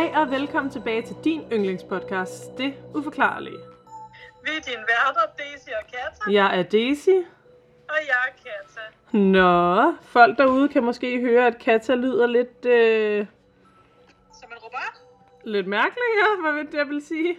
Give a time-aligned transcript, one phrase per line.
[0.00, 3.58] Goddag og velkommen tilbage til din yndlingspodcast, Det Uforklarlige.
[4.44, 7.08] Vi er dine værter, Daisy og Kata, Jeg er Daisy.
[7.88, 9.16] og jeg er Kata.
[9.18, 13.26] Nå, folk derude kan måske høre, at Katja lyder lidt, øh,
[14.40, 14.94] Som en robot?
[15.44, 17.38] lidt mærkelig, ja, hvad vil det, jeg vil sige.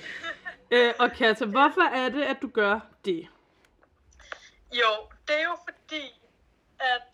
[0.74, 3.28] øh, og Katja, hvorfor er det, at du gør det?
[4.72, 4.92] Jo,
[5.26, 6.04] det er jo fordi,
[6.80, 7.12] at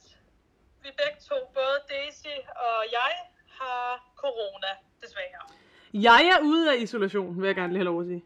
[0.82, 3.12] vi begge to, både Daisy og jeg,
[3.60, 4.70] har corona,
[5.02, 5.42] desværre.
[6.08, 8.22] Jeg er ude af isolation, vil jeg gerne lige have lov at sige.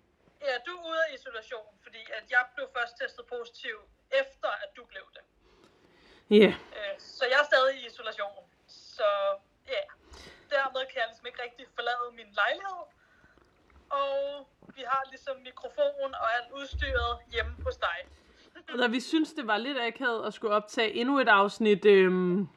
[0.48, 3.76] Ja, du er ude af isolation, fordi at jeg blev først testet positiv,
[4.22, 5.22] efter at du blev det.
[6.30, 6.54] Ja, yeah.
[6.78, 8.36] Øh, Så jeg er stadig i isolation.
[8.66, 9.08] Så
[9.74, 9.82] ja,
[10.54, 12.82] dermed kan jeg ligesom ikke rigtig forlade min lejlighed.
[14.00, 14.14] Og
[14.76, 17.98] vi har ligesom mikrofon og alt udstyret hjemme hos dig.
[18.84, 22.48] og vi synes, det var lidt akavet at skulle optage endnu et afsnit, øhm,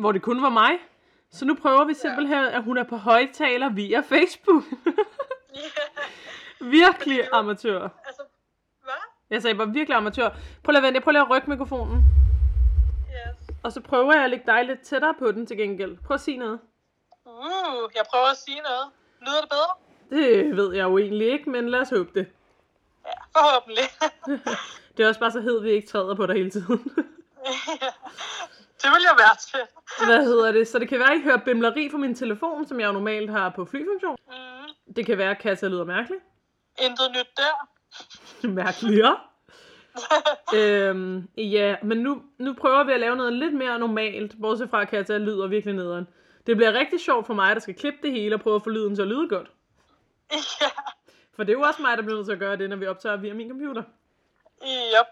[0.00, 0.70] hvor det kun var mig.
[1.30, 4.64] Så nu prøver vi simpelthen, at hun er på højtaler via Facebook.
[5.54, 5.60] Ja,
[6.78, 7.88] virkelig amatør.
[8.06, 8.22] altså,
[8.82, 8.92] hvad?
[9.30, 10.28] Jeg sagde bare virkelig amatør.
[10.62, 12.04] Prøv lige at vente, jeg prøver lige at rykke mikrofonen.
[13.08, 13.56] Yes.
[13.62, 15.96] Og så prøver jeg at lægge dig lidt tættere på den til gengæld.
[16.06, 16.58] Prøv at sige noget.
[17.24, 18.86] Uh, jeg prøver at sige noget.
[19.20, 19.72] Lyder det bedre?
[20.10, 22.26] Det ved jeg jo egentlig ikke, men lad os håbe det.
[23.06, 23.84] Ja, forhåbentlig.
[24.96, 26.90] Det er også bare så hed, vi ikke træder på dig hele tiden.
[28.82, 29.60] det vil jeg være til.
[30.06, 30.68] Hvad hedder det?
[30.68, 33.30] Så det kan være, at I hører bimleri fra min telefon, som jeg jo normalt
[33.30, 34.16] har på flyfunktion.
[34.28, 36.18] Mm, Det kan være, at Katja lyder mærkelig.
[36.78, 37.68] intet nyt der.
[38.62, 39.16] Mærkeligere.
[40.54, 44.82] øhm, ja, men nu, nu prøver vi at lave noget lidt mere normalt, bortset fra
[44.82, 46.08] at Katja lyder virkelig nederen.
[46.46, 48.70] Det bliver rigtig sjovt for mig, der skal klippe det hele og prøve at få
[48.70, 49.50] lyden til at lyde godt.
[50.60, 50.66] ja,
[51.36, 52.86] For det er jo også mig, der bliver nødt til at gøre det, når vi
[52.86, 53.82] optager via min computer.
[54.62, 55.06] yep.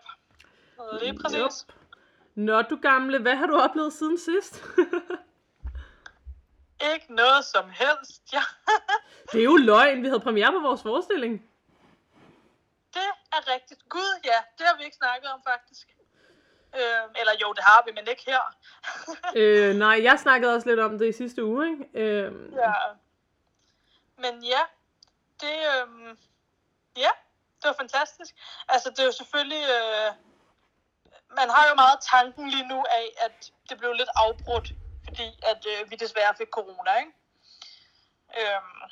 [1.03, 1.39] Lige præcis.
[1.39, 1.75] Yup.
[2.39, 4.65] Nå, du gamle, hvad har du oplevet siden sidst?
[6.93, 8.33] Ikke noget som helst.
[8.33, 8.43] Ja.
[9.33, 11.51] det er jo løgn, vi havde premiere på vores forestilling.
[12.95, 13.89] Det er rigtigt.
[13.89, 14.39] Gud, ja.
[14.59, 15.89] Det har vi ikke snakket om, faktisk.
[16.75, 18.57] Øhm, eller jo, det har vi, men ikke her.
[19.41, 21.85] øh, nej, jeg snakkede også lidt om det i sidste uge, ikke?
[21.95, 22.73] Øh, ja.
[24.17, 24.63] Men ja,
[25.41, 26.19] det, øhm,
[26.97, 27.11] ja,
[27.61, 28.35] det var fantastisk.
[28.69, 29.63] Altså, det er jo selvfølgelig...
[29.63, 30.28] Øh,
[31.37, 34.69] man har jo meget tanken lige nu af, at det blev lidt afbrudt,
[35.05, 37.13] fordi at øh, vi desværre fik corona, ikke?
[38.39, 38.83] Øhm,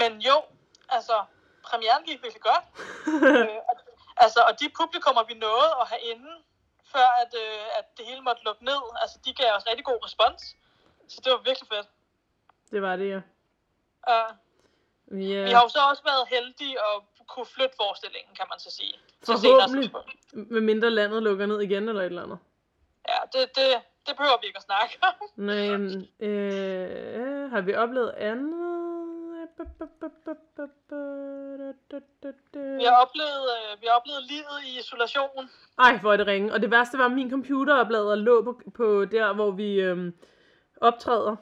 [0.00, 0.42] men jo,
[0.88, 1.24] altså,
[1.64, 2.64] premieren gik virkelig godt.
[3.26, 3.58] øh,
[4.16, 6.30] altså, og de publikummer, vi nåede at have inde,
[6.92, 10.04] før at, øh, at det hele måtte lukke ned, altså, de gav os rigtig god
[10.04, 10.42] respons.
[11.08, 11.88] Så det var virkelig fedt.
[12.70, 13.20] det var det, ja.
[14.12, 15.42] Uh, ja.
[15.44, 18.94] vi har jo så også været heldige at kunne flytte forestillingen, kan man så sige.
[19.26, 19.90] Forhåbentlig.
[20.32, 22.38] Med mindre landet lukker ned igen, eller et eller andet.
[23.08, 23.64] Ja, det, det,
[24.06, 25.14] det behøver vi ikke at snakke om.
[25.36, 25.66] Nej,
[26.28, 28.64] øh, har vi oplevet andet?
[32.54, 35.50] Vi har oplevet, øh, vi har oplevet livet i isolation.
[35.78, 36.52] Ej, hvor er det ringe.
[36.52, 40.14] Og det værste var, at min computeroplader lå på, på der, hvor vi øhm,
[40.80, 41.36] optræder.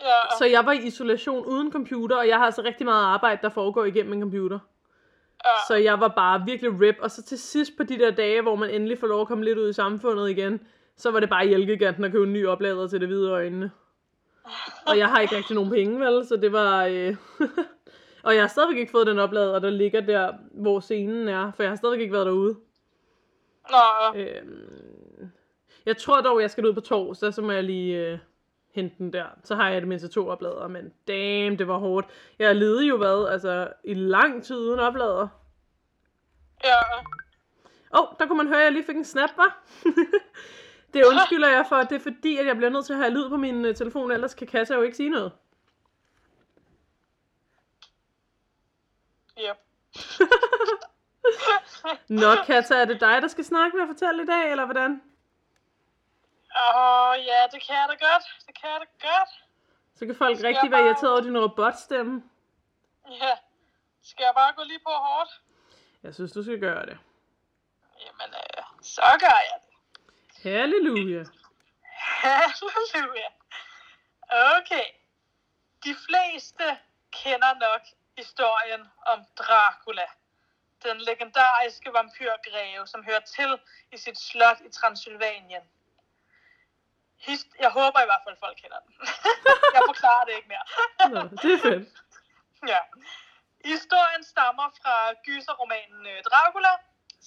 [0.00, 3.42] Ja, Så jeg var i isolation uden computer, og jeg har altså rigtig meget arbejde,
[3.42, 4.58] der foregår igennem en computer.
[5.44, 6.96] Ja, Så jeg var bare virkelig rip.
[7.00, 9.44] Og så til sidst på de der dage, hvor man endelig får lov at komme
[9.44, 10.60] lidt ud i samfundet igen,
[10.96, 13.70] så var det bare i Elgiganten at købe en ny oplader til det hvide øjnene.
[14.86, 16.26] Og jeg har ikke rigtig nogen penge, vel?
[16.26, 16.84] Så det var...
[16.84, 17.16] Øh...
[18.26, 21.52] og jeg har stadigvæk ikke fået den oplader, der ligger der, hvor scenen er.
[21.52, 22.56] For jeg har stadigvæk ikke været derude.
[23.70, 25.30] Nå, Øhm,
[25.86, 28.18] jeg tror dog, jeg skal ud på torsdag, så må jeg lige øh,
[28.78, 29.26] hente den der.
[29.44, 32.06] Så har jeg det mindste to oplader, men damn, det var hårdt.
[32.38, 35.28] Jeg levede jo hvad, altså i lang tid uden oplader.
[36.64, 36.74] ja,
[37.94, 39.62] Åh, oh, der kunne man høre, at jeg lige fik en snap, var.
[40.94, 41.76] det undskylder jeg for.
[41.76, 44.10] Det er fordi, at jeg bliver nødt til at have lyd på min uh, telefon,
[44.10, 45.32] ellers kan Katja jo ikke sige noget.
[49.40, 49.56] yep.
[52.08, 55.02] Nå, Katja, er det dig, der skal snakke med og fortælle i dag, eller hvordan?
[56.56, 58.24] Åh, ja, det kan jeg da godt.
[58.46, 59.28] Det kan jeg da godt.
[59.94, 62.22] Så kan folk rigtig være bare- irriteret over din robotstemme.
[63.10, 63.36] Ja,
[64.02, 65.40] skal jeg bare gå lige på hårdt?
[66.02, 66.98] Jeg synes, du skal gøre det.
[68.00, 69.72] Jamen, øh, så gør jeg det.
[70.42, 71.24] Halleluja.
[72.22, 73.28] Halleluja.
[74.56, 74.84] Okay.
[75.84, 76.78] De fleste
[77.12, 77.80] kender nok
[78.18, 80.06] historien om Dracula.
[80.82, 83.58] Den legendariske vampyrgreve, som hører til
[83.92, 85.62] i sit slot i Transylvanien.
[87.26, 88.92] Hist- jeg håber i hvert fald, folk kender den.
[89.76, 90.66] jeg forklarer det ikke mere.
[91.14, 91.88] Nå, det er fedt.
[92.72, 92.80] Ja.
[93.64, 94.94] Historien stammer fra
[95.26, 96.72] gyserromanen øh, Dracula,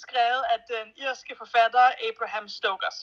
[0.03, 2.97] skrevet af den irske forfatter Abraham Stokers.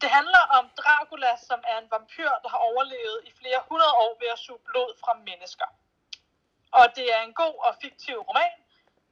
[0.00, 4.12] Det handler om Dracula, som er en vampyr, der har overlevet i flere hundrede år
[4.20, 5.68] ved at suge blod fra mennesker.
[6.78, 8.56] Og det er en god og fiktiv roman.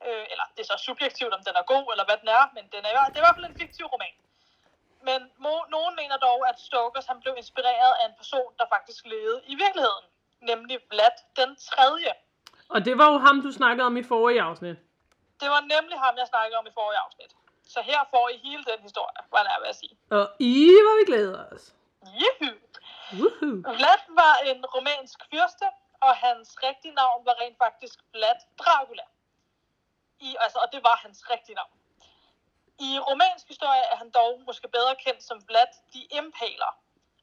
[0.06, 2.65] Øh, eller det er så subjektivt, om den er god eller hvad den er, men
[2.75, 4.17] den er, det er i hvert fald en fiktiv roman.
[5.09, 9.06] Men mo- nogen mener dog, at Stokers han blev inspireret af en person, der faktisk
[9.06, 10.05] levede i virkeligheden.
[10.51, 12.12] Nemlig Vlad den tredje.
[12.69, 14.77] Og det var jo ham, du snakkede om i forrige afsnit.
[15.41, 17.33] Det var nemlig ham, jeg snakkede om i forrige afsnit.
[17.75, 19.95] Så her får I hele den historie, hvad jeg er ved at sige.
[20.11, 20.55] Og i
[20.85, 21.75] hvor vi glæder os.
[22.23, 22.53] Juhu!
[23.19, 23.56] Woohoo.
[23.79, 25.67] Vlad var en romansk fyrste,
[26.01, 29.06] og hans rigtige navn var rent faktisk Vlad Dracula.
[30.21, 31.75] I, altså, og det var hans rigtige navn.
[32.79, 36.73] I romansk historie er han dog måske bedre kendt som Vlad de Impaler.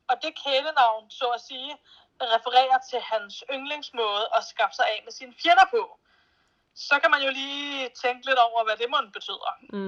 [0.08, 1.78] Og det kælenavn, så at sige,
[2.22, 6.00] refererer til hans yndlingsmåde at skaffe sig af med sine fjender på.
[6.76, 9.80] Så kan man jo lige tænke lidt over, hvad det må betyder, Mhm,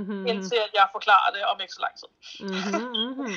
[0.00, 2.08] mhm, indtil at jeg forklarer det om ikke så lang tid.
[2.40, 2.82] mhm,
[3.18, 3.32] mhm.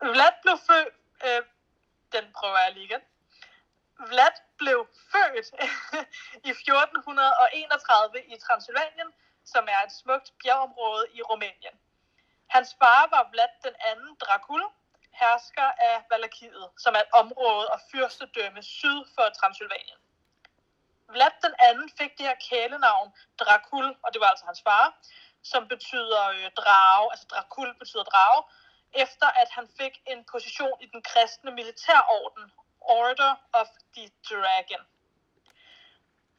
[0.14, 0.94] Vlad blev født...
[1.26, 1.42] Øh,
[2.12, 3.00] den prøver jeg lige igen.
[4.10, 5.46] Vlad blev født
[6.48, 9.08] i 1431 i Transylvanien,
[9.52, 11.76] som er et smukt bjergområde i Rumænien.
[12.54, 14.62] Hans far var Vlad den anden Dracul,
[15.12, 20.00] hersker af Valakiet, som er et område og fyrstedømme syd for Transylvanien.
[21.08, 23.08] Vlad den anden fik det her kælenavn
[23.40, 24.86] Dracul, og det var altså hans far,
[25.42, 28.42] som betyder øh, drage, altså Dracul betyder drage,
[28.94, 34.82] efter at han fik en position i den kristne militærorden, Order of the Dragon.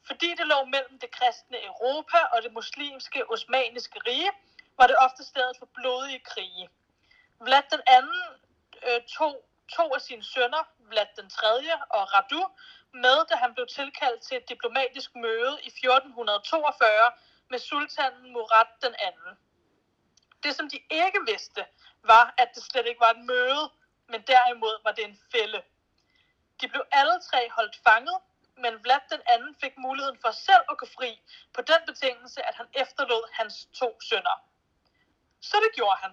[0.06, 4.30] Fordi det lå mellem det kristne Europa og det muslimske osmaniske rige,
[4.78, 6.68] var det ofte stedet for blodige krige.
[7.40, 8.22] Vlad den anden
[8.86, 9.44] øh, tog
[9.76, 12.44] to af sine sønner, Vlad den tredje og Radu,
[12.92, 17.12] med, da han blev tilkaldt til et diplomatisk møde i 1442
[17.50, 19.32] med sultanen Murad den anden.
[20.42, 21.66] Det, som de ikke vidste,
[22.02, 23.70] var, at det slet ikke var et møde,
[24.08, 25.62] men derimod var det en fælde.
[26.60, 28.18] De blev alle tre holdt fanget,
[28.60, 31.20] men Vlad den anden fik muligheden for selv at gå fri,
[31.54, 34.36] på den betingelse, at han efterlod hans to sønner.
[35.40, 36.12] Så det gjorde han.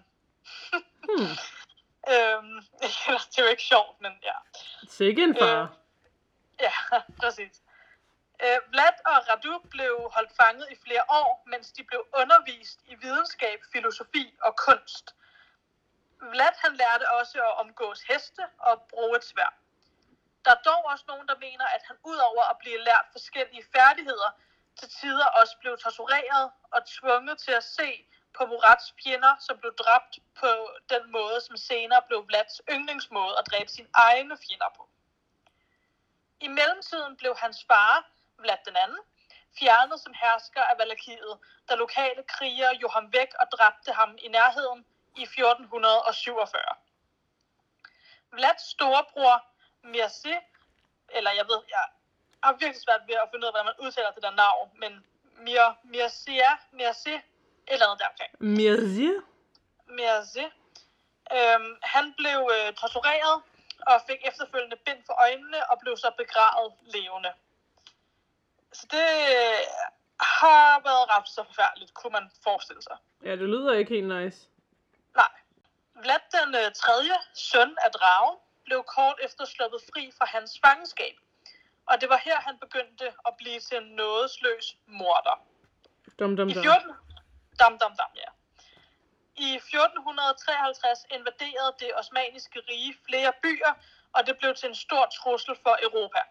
[1.07, 1.35] Hmm.
[2.13, 2.61] Øhm,
[3.31, 4.33] det er jo ikke sjovt, men ja.
[4.89, 5.61] Sikke en far.
[5.61, 5.67] Øh,
[6.59, 6.73] Ja,
[7.21, 7.61] præcis.
[8.43, 12.95] Øh, Vlad og Radu blev holdt fanget i flere år, mens de blev undervist i
[12.95, 15.15] videnskab, filosofi og kunst.
[16.21, 19.53] Vlad han lærte også at omgås heste og bruge et svær.
[20.47, 24.29] Der er dog også nogen, der mener, at han udover at blive lært forskellige færdigheder,
[24.79, 28.07] til tider også blev tortureret og tvunget til at se
[28.37, 30.51] på Murats fjender, som blev dræbt på
[30.89, 34.89] den måde, som senere blev Vlads yndlingsmåde at dræbe sine egne fjender på.
[36.39, 38.99] I mellemtiden blev hans far, Vlad den anden,
[39.59, 41.37] fjernet som hersker af Valakiet,
[41.69, 44.85] da lokale krigere jo ham væk og dræbte ham i nærheden
[45.15, 46.61] i 1447.
[48.31, 49.56] Vlads storebror
[49.91, 50.39] Mircea,
[51.09, 51.85] eller jeg ved, jeg
[52.43, 54.91] har virkelig svært ved at finde ud af, hvordan man udtaler det der navn, men
[55.45, 58.31] Mir, Mircea, Mircea, et eller andet deromkring.
[58.59, 59.09] Merci.
[59.97, 60.47] Mircea.
[61.35, 63.37] Øhm, han blev øh, tortureret
[63.91, 67.31] og fik efterfølgende bind for øjnene og blev så begravet levende.
[68.73, 69.61] Så det øh,
[70.19, 72.97] har været ret så forfærdeligt, kunne man forestille sig.
[73.23, 74.39] Ja, det lyder ikke helt nice.
[75.15, 75.33] Nej.
[75.93, 78.35] Vlad den øh, tredje søn af dragen
[78.67, 81.15] blev kort efter sluppet fri fra hans fangenskab.
[81.89, 85.37] Og det var her, han begyndte at blive til en nådesløs morder.
[86.19, 86.63] Dum, dum, I dum.
[86.63, 86.91] 14...
[87.59, 88.29] Dam, dam, dam, ja.
[89.35, 93.73] I 1453 invaderede det osmaniske rige flere byer,
[94.15, 96.21] og det blev til en stor trussel for Europa.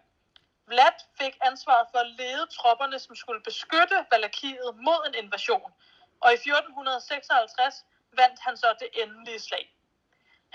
[0.67, 5.73] Vlad fik ansvaret for at lede tropperne, som skulle beskytte Valakiet mod en invasion,
[6.21, 9.65] og i 1456 vandt han så det endelige slag.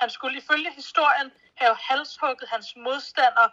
[0.02, 1.32] Han skulle ifølge historien
[1.66, 3.48] have halshugget hans modstander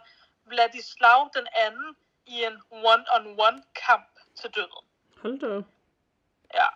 [0.49, 4.85] Vladislav den anden i en one-on-one kamp til døden.
[5.21, 5.53] Hold da.
[6.53, 6.67] Ja.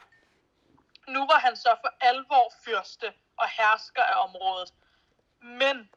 [1.07, 4.73] Nu var han så for alvor fyrste og hersker af området.
[5.41, 5.89] Men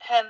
[0.00, 0.24] han...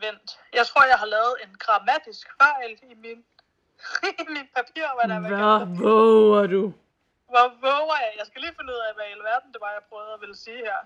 [0.00, 0.40] Vent.
[0.52, 3.24] Jeg tror, jeg har lavet en grammatisk fejl i min,
[4.22, 5.64] i min papir, hvad der er.
[5.64, 6.62] Hvad våger du?
[7.32, 8.12] Hvor våger jeg?
[8.18, 10.36] Jeg skal lige finde ud af, hvad i alverden det var, jeg prøvede at ville
[10.36, 10.78] sige her.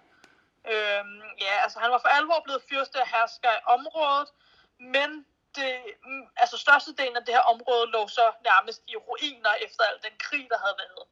[0.64, 4.29] Øhm, ja, altså han var for alvor blevet fyrste og hersker i området,
[4.79, 9.83] men det, mm, altså størstedelen af det her område lå så nærmest i ruiner efter
[9.85, 11.07] al den krig, der havde været.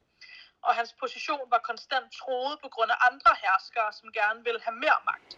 [0.61, 4.75] Og hans position var konstant troet på grund af andre herskere, som gerne ville have
[4.75, 5.37] mere magt.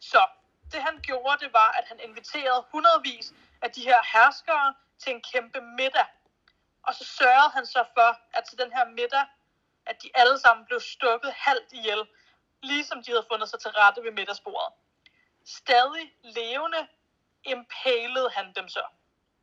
[0.00, 0.26] Så
[0.72, 5.22] det han gjorde, det var, at han inviterede hundredvis af de her herskere til en
[5.32, 6.06] kæmpe middag.
[6.82, 9.26] Og så sørgede han så for, at til den her middag,
[9.86, 12.06] at de alle sammen blev stukket halvt ihjel,
[12.62, 14.72] ligesom de havde fundet sig til rette ved middagsbordet.
[15.44, 16.88] Stadig levende
[17.44, 18.82] impalede han dem så.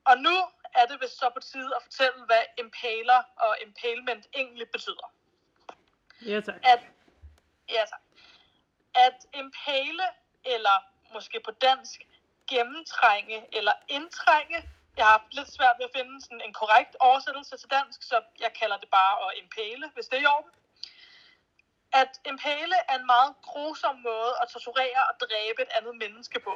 [0.05, 0.35] Og nu
[0.73, 5.13] er det vist så på tide at fortælle, hvad impaler og impalement egentlig betyder.
[6.25, 6.55] Ja, tak.
[6.63, 6.79] At,
[7.69, 8.01] ja, tak.
[8.93, 10.03] At impale,
[10.45, 10.75] eller
[11.13, 12.01] måske på dansk,
[12.47, 14.69] gennemtrænge eller indtrænge.
[14.97, 18.23] Jeg har haft lidt svært ved at finde sådan en korrekt oversættelse til dansk, så
[18.39, 20.51] jeg kalder det bare at impale, hvis det er i orden.
[21.93, 26.53] At impale er en meget grusom måde at torturere og dræbe et andet menneske på.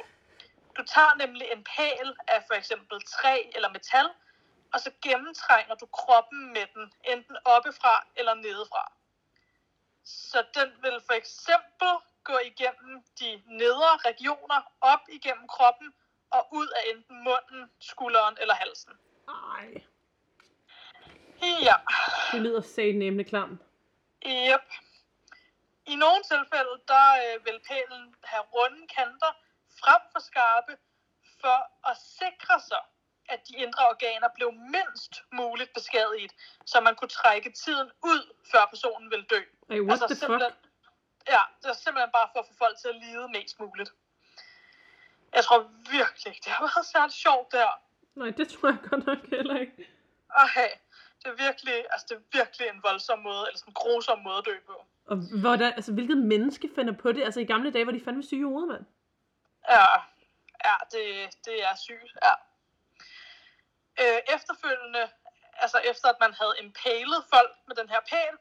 [0.76, 4.08] Du tager nemlig en pæl af for eksempel træ eller metal,
[4.72, 8.92] og så gennemtrænger du kroppen med den, enten oppefra eller nedefra.
[10.04, 11.92] Så den vil for eksempel
[12.24, 15.94] gå igennem de nedre regioner, op igennem kroppen
[16.30, 18.92] og ud af enten munden, skulderen eller halsen.
[19.28, 19.82] Ej,
[21.42, 21.74] Ja,
[22.32, 23.60] det lyder sat nemlig klam.
[24.26, 24.60] yep.
[25.86, 29.32] I nogle tilfælde, der øh, vil pælen have runde kanter
[29.80, 30.76] frem for skarpe,
[31.40, 31.58] for
[31.90, 32.82] at sikre sig,
[33.28, 36.32] at de indre organer blev mindst muligt beskadiget,
[36.66, 39.42] så man kunne trække tiden ud, før personen ville dø.
[39.70, 40.18] Ej, what the fuck?
[40.18, 40.52] simpelthen,
[41.28, 43.90] Ja, det er simpelthen bare for at få folk til at lide mest muligt.
[45.34, 45.58] Jeg tror
[45.90, 47.70] virkelig det har været særligt sjovt der.
[48.14, 49.88] Nej, det tror jeg godt nok heller ikke.
[50.36, 50.78] Ej,
[51.20, 54.38] det er virkelig, altså det er virkelig en voldsom måde, eller sådan en grusom måde
[54.38, 54.76] at dø på.
[55.10, 57.22] Og hvordan, altså, hvilket menneske finder på det?
[57.22, 58.84] Altså, i gamle dage var de fandme syge i mand.
[59.68, 59.86] Ja,
[60.66, 61.06] ja det,
[61.44, 62.34] det er sygt, ja.
[64.00, 65.04] Øh, efterfølgende,
[65.52, 68.34] altså efter at man havde impalet folk med den her pæl,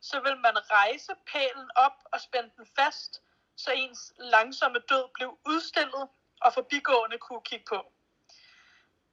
[0.00, 3.22] så vil man rejse pælen op og spænde den fast,
[3.56, 6.08] så ens langsomme død blev udstillet
[6.40, 7.92] og forbigående kunne kigge på.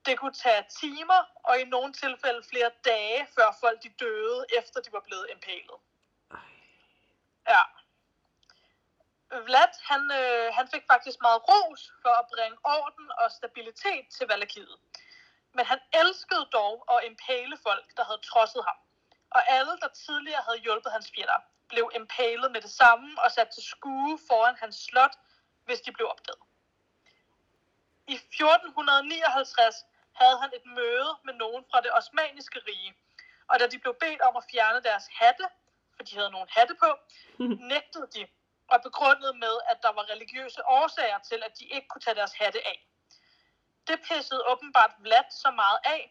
[0.05, 4.81] Det kunne tage timer, og i nogle tilfælde flere dage, før folk de døde, efter
[4.81, 5.77] de var blevet impalet.
[7.47, 7.61] Ja.
[9.47, 14.27] Vlad, han, øh, han fik faktisk meget ros for at bringe orden og stabilitet til
[14.27, 14.77] Valakiet.
[15.55, 18.79] Men han elskede dog at impale folk, der havde trodset ham.
[19.29, 21.39] Og alle, der tidligere havde hjulpet hans fjender,
[21.69, 25.15] blev impalet med det samme og sat til skue foran hans slot,
[25.65, 26.43] hvis de blev opdaget.
[28.07, 32.93] I 1459 havde han et møde med nogen fra det osmaniske rige,
[33.49, 35.45] og da de blev bedt om at fjerne deres hatte,
[35.97, 36.89] for de havde nogle hatte på,
[37.73, 38.27] nægtede de
[38.73, 42.33] og begrundede med, at der var religiøse årsager til, at de ikke kunne tage deres
[42.41, 42.77] hatte af.
[43.87, 46.01] Det pissede åbenbart Vlad så meget af,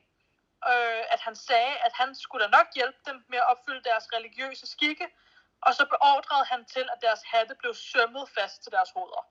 [0.71, 4.07] øh, at han sagde, at han skulle da nok hjælpe dem med at opfylde deres
[4.13, 5.07] religiøse skikke,
[5.61, 9.25] og så beordrede han til, at deres hatte blev sømmet fast til deres hoveder.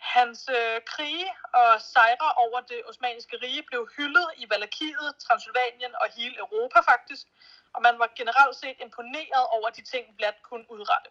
[0.00, 6.06] Hans øh, krige og sejre over det osmaniske rige blev hyldet i Valakiet, Transylvanien og
[6.16, 7.26] hele Europa faktisk,
[7.74, 11.10] og man var generelt set imponeret over de ting, Vlad kunne udrette.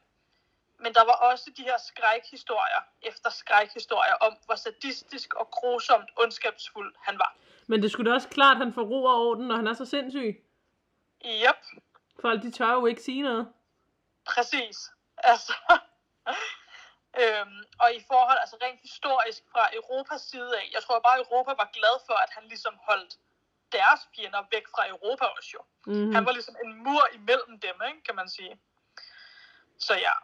[0.80, 6.96] Men der var også de her skrækhistorier efter skrækhistorier om, hvor sadistisk og grusomt ondskabsfuld
[7.02, 7.36] han var.
[7.68, 9.74] Men det skulle da også klart, at han får ro og orden, når han er
[9.74, 10.44] så sindssyg.
[11.26, 11.62] Yep,
[12.22, 13.48] Folk, de tør jo ikke sige noget.
[14.26, 14.78] præcis.
[15.18, 15.54] Altså,
[17.18, 21.26] øhm, og i forhold, altså rent historisk fra Europas side af, jeg tror bare, at
[21.26, 23.18] Europa var glad for, at han ligesom holdt
[23.72, 25.62] deres fjender væk fra Europa også jo.
[25.86, 26.16] Mm-hmm.
[26.16, 28.60] Han var ligesom en mur imellem dem, ikke, kan man sige.
[29.80, 30.16] Så ja.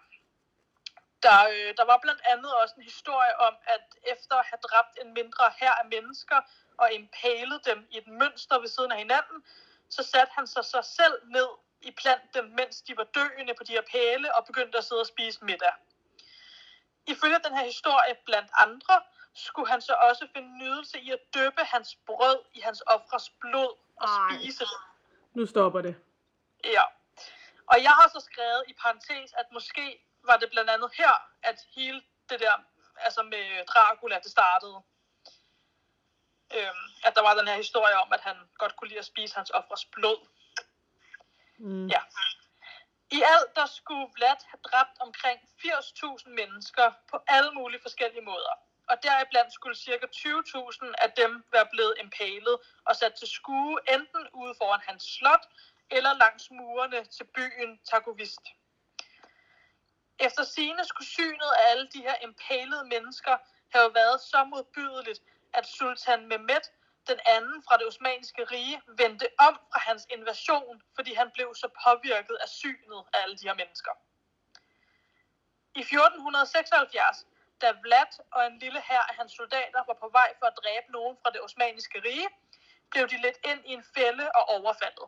[1.24, 4.98] Der, øh, der var blandt andet også en historie om, at efter at have dræbt
[5.02, 6.40] en mindre her af mennesker
[6.78, 9.44] og impalet dem i et mønster ved siden af hinanden,
[9.90, 11.48] så satte han sig, sig selv ned
[11.82, 15.02] i plant dem, mens de var døende på de her pæle og begyndte at sidde
[15.02, 15.74] og spise middag.
[17.08, 19.02] Ifølge den her historie blandt andre,
[19.34, 23.72] skulle han så også finde nydelse i at døbe hans brød i hans ofres blod
[23.96, 24.38] og Ej.
[24.38, 24.78] spise det.
[25.34, 25.96] Nu stopper det.
[26.64, 26.84] Ja.
[27.68, 31.58] Og jeg har så skrevet i parentes, at måske var det blandt andet her, at
[31.76, 32.54] hele det der,
[32.98, 34.82] altså med Dracula, det startede.
[36.56, 39.36] Øhm, at der var den her historie om, at han godt kunne lide at spise
[39.36, 40.28] hans ofres blod.
[41.58, 41.88] Mm.
[41.88, 42.02] Ja.
[43.18, 48.54] I alt, der skulle Vlad have dræbt omkring 80.000 mennesker på alle mulige forskellige måder.
[48.90, 50.08] Og deriblandt skulle ca.
[50.16, 55.46] 20.000 af dem være blevet impalet og sat til skue enten ude foran hans slot
[55.92, 58.46] eller langs murene til byen Takovist.
[60.20, 63.38] Efter sine skulle synet af alle de her impalede mennesker
[63.74, 65.22] have været så modbydeligt,
[65.54, 66.66] at sultan Mehmed
[67.08, 71.68] den anden fra det osmaniske rige vendte om fra hans invasion, fordi han blev så
[71.84, 73.92] påvirket af synet af alle de her mennesker.
[75.76, 77.26] I 1476,
[77.62, 80.92] da Vlad og en lille hær af hans soldater var på vej for at dræbe
[80.92, 82.28] nogen fra det osmaniske rige,
[82.92, 85.08] blev de let ind i en fælde og overfaldet.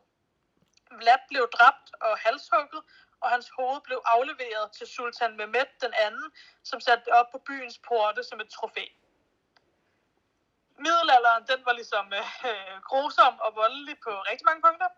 [0.91, 2.81] Vlad blev dræbt og halshugget,
[3.21, 6.31] og hans hoved blev afleveret til Sultan Mehmed den anden,
[6.63, 8.85] som satte det op på byens porte som et trofæ.
[10.85, 14.89] Middelalderen, den var ligesom øh, øh, grusom og voldelig på rigtig mange punkter.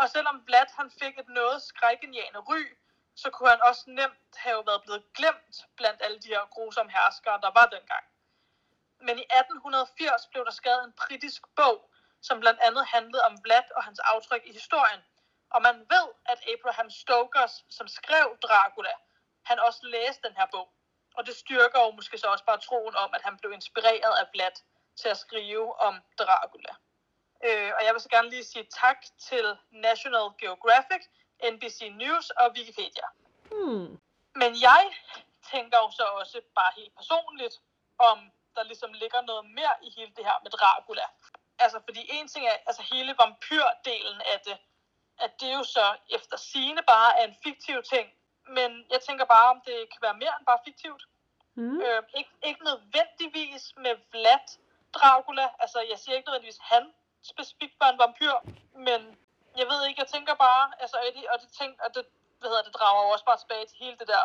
[0.00, 2.60] Og selvom Vlad han fik et noget skrækkenjagende ry,
[3.22, 7.38] så kunne han også nemt have været blevet glemt blandt alle de her grusomme herskere,
[7.44, 8.04] der var dengang.
[9.06, 11.78] Men i 1880 blev der skrevet en britisk bog,
[12.20, 15.02] som blandt andet handlede om Vlad og hans aftryk i historien.
[15.50, 18.94] Og man ved, at Abraham Stokers, som skrev Dracula,
[19.44, 20.68] han også læste den her bog.
[21.16, 24.26] Og det styrker jo måske så også bare troen om, at han blev inspireret af
[24.32, 24.56] Vlad
[25.00, 26.74] til at skrive om Dracula.
[27.46, 31.02] Øh, og jeg vil så gerne lige sige tak til National Geographic,
[31.52, 33.06] NBC News og Wikipedia.
[33.50, 34.00] Hmm.
[34.40, 34.84] Men jeg
[35.52, 37.54] tænker jo så også bare helt personligt,
[37.98, 38.18] om
[38.56, 41.06] der ligesom ligger noget mere i hele det her med Dracula.
[41.58, 44.58] Altså, fordi en ting er, altså hele vampyrdelen af det,
[45.18, 48.06] at det jo så efter sine bare er en fiktiv ting.
[48.48, 51.02] Men jeg tænker bare, om det kan være mere end bare fiktivt.
[51.54, 51.80] Hmm.
[51.80, 54.46] Øh, ikke, ikke nødvendigvis med Vlad
[54.96, 55.46] Dracula.
[55.58, 56.84] Altså, jeg siger ikke nødvendigvis, han
[57.32, 58.34] specifikt var en vampyr,
[58.86, 59.00] men
[59.60, 62.04] jeg ved ikke, jeg tænker bare, altså, og det, og det, tænk, og det,
[62.38, 64.24] hvad hedder det, drager jo også bare tilbage til hele det der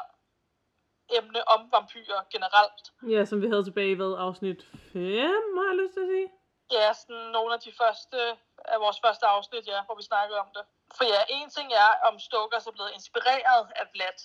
[1.18, 2.84] emne om vampyrer generelt.
[3.14, 4.62] Ja, som vi havde tilbage i hvad, afsnit
[4.94, 6.30] 5, har jeg lyst til at sige.
[6.78, 8.20] Ja, sådan nogle af de første,
[8.74, 10.64] af vores første afsnit, ja, hvor vi snakkede om det.
[10.98, 14.20] For ja, en ting er, om Stokers er blevet inspireret af Vlad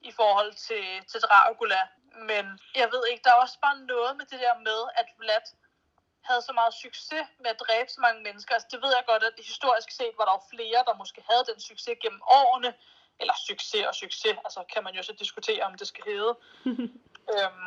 [0.00, 1.80] i forhold til, til Dracula,
[2.30, 2.44] men
[2.80, 5.46] jeg ved ikke, der er også bare noget med det der med, at Vlad
[6.28, 8.52] havde så meget succes med at dræbe så mange mennesker.
[8.54, 11.44] Altså, det ved jeg godt, at historisk set var der jo flere, der måske havde
[11.50, 12.70] den succes gennem årene.
[13.20, 16.32] Eller succes og succes, altså kan man jo så diskutere, om det skal hedde.
[17.34, 17.66] øhm,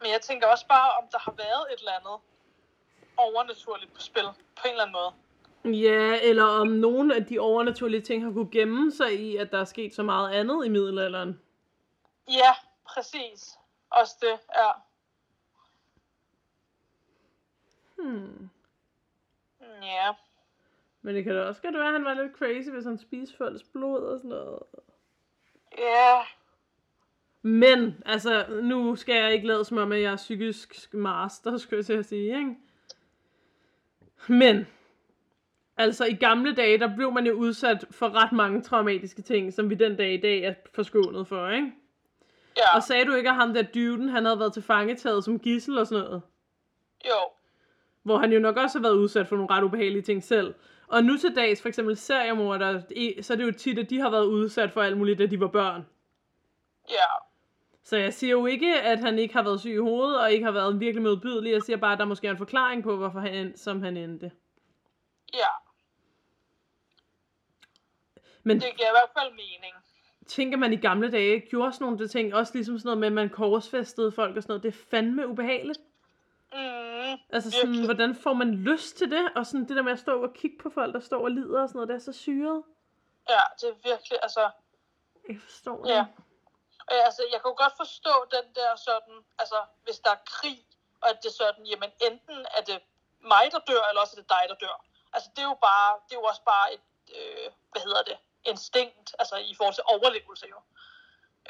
[0.00, 2.16] men jeg tænker også bare, om der har været et eller andet
[3.16, 5.12] overnaturligt på spil, på en eller anden måde.
[5.64, 9.60] Ja, eller om nogle af de overnaturlige ting har kunne gemme sig i, at der
[9.60, 11.40] er sket så meget andet i middelalderen.
[12.28, 12.54] Ja,
[12.86, 13.58] præcis.
[13.90, 14.70] Også det, ja.
[17.98, 18.50] Hmm.
[19.82, 20.12] Ja.
[21.02, 23.36] Men det kan da også godt være, at han var lidt crazy, hvis han spiste
[23.36, 24.58] folks blod og sådan noget.
[25.78, 26.20] Ja.
[27.42, 31.78] Men, altså, nu skal jeg ikke lade som om, at jeg er psykisk master, skulle
[31.78, 32.56] jeg til at sige, ikke?
[34.28, 34.66] Men,
[35.76, 39.70] altså i gamle dage, der blev man jo udsat for ret mange traumatiske ting, som
[39.70, 41.72] vi den dag i dag er forskånet for, ikke?
[42.56, 42.76] Ja.
[42.76, 45.78] Og sagde du ikke, at ham der dyven, han havde været til fangetaget som gissel
[45.78, 46.22] og sådan noget?
[47.06, 47.30] Jo.
[48.02, 50.54] Hvor han jo nok også har været udsat for nogle ret ubehagelige ting selv.
[50.86, 52.80] Og nu til dags, for eksempel seriemorder,
[53.22, 55.40] så er det jo tit, at de har været udsat for alt muligt, da de
[55.40, 55.86] var børn.
[56.90, 57.04] Ja.
[57.82, 60.44] Så jeg siger jo ikke, at han ikke har været syg i hovedet, og ikke
[60.44, 61.52] har været virkelig modbydelig.
[61.52, 63.96] Jeg siger bare, at der måske er en forklaring på, hvorfor han endte, som han
[63.96, 64.32] endte.
[65.34, 65.48] Ja.
[68.42, 69.74] Men Det giver i hvert fald mening.
[70.26, 73.12] Tænker man i gamle dage, gjorde sådan nogle ting, også ligesom sådan noget med, at
[73.12, 75.80] man korsfæstede folk og sådan noget, det er fandme ubehageligt.
[76.52, 77.86] Mm, Altså sådan, Virkelig.
[77.86, 79.28] hvordan får man lyst til det?
[79.36, 81.62] Og sådan det der med at stå og kigge på folk, der står og lider
[81.62, 82.62] og sådan noget, det er så syret.
[83.28, 84.50] ja, det er virkelig, altså,
[85.28, 85.90] Jeg forstår det.
[85.94, 86.04] ja.
[86.88, 90.58] Og altså, jeg jo godt forstå den der sådan, altså, hvis der er krig,
[91.02, 92.78] og at det er sådan, jamen enten er det
[93.32, 94.76] mig, der dør, eller også er det dig, der dør.
[95.14, 96.84] Altså, det er jo bare, det er jo også bare et,
[97.18, 100.58] øh, hvad hedder det, instinkt, altså i forhold til overlevelse jo.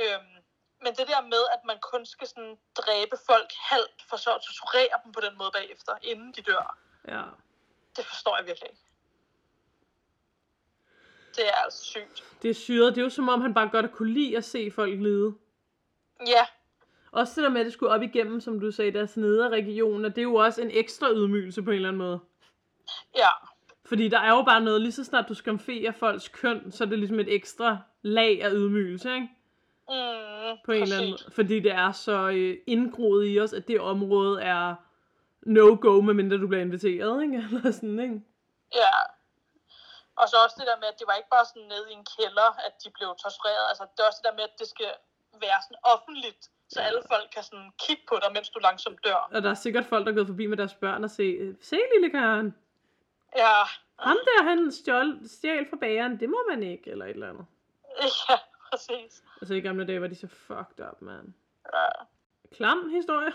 [0.00, 0.34] Øhm,
[0.82, 4.40] men det der med, at man kun skal sådan dræbe folk halvt, for så at
[4.42, 6.78] torturere dem på den måde bagefter, inden de dør,
[7.08, 7.22] ja.
[7.96, 8.82] det forstår jeg virkelig ikke.
[11.36, 12.24] Det er altså sygt.
[12.42, 12.94] Det er syret.
[12.94, 15.34] Det er jo som om, han bare godt kunne lide at se folk lide.
[16.26, 16.46] Ja,
[17.12, 20.04] Også det der med, at det skulle op igennem, som du sagde, deres nedre region,
[20.04, 22.20] og det er jo også en ekstra ydmygelse på en eller anden måde.
[23.16, 23.28] ja,
[23.88, 26.88] Fordi der er jo bare noget, lige så snart du skamferer folks køn, så er
[26.88, 29.28] det ligesom et ekstra lag af ydmygelse, ikke?
[29.88, 31.32] mm, På en eller anden måde.
[31.32, 34.74] Fordi det er så øh, indgroet i os, at det område er
[35.42, 37.36] no-go, medmindre du bliver inviteret, ikke?
[37.46, 38.20] Eller sådan, ikke?
[38.74, 38.94] Ja.
[40.20, 42.06] Og så også det der med, at det var ikke bare sådan nede i en
[42.16, 43.64] kælder, at de blev tortureret.
[43.70, 44.90] Altså, det er også det der med, at det skal
[45.44, 46.42] være sådan offentligt,
[46.72, 49.20] så alle folk kan sådan kigge på dig, mens du langsomt dør.
[49.34, 51.26] Og der er sikkert folk, der er gået forbi med deres børn og se,
[51.70, 52.54] se lille Karen,
[53.36, 53.62] Ja,
[53.98, 57.46] ham der, han stjål, stjal fra bageren, det må man ikke, eller et eller andet.
[58.28, 58.36] ja,
[58.70, 59.22] præcis.
[59.40, 61.34] Altså i gamle dage var de så fucked up, man.
[61.72, 61.88] Ja.
[62.56, 63.32] Klam historie.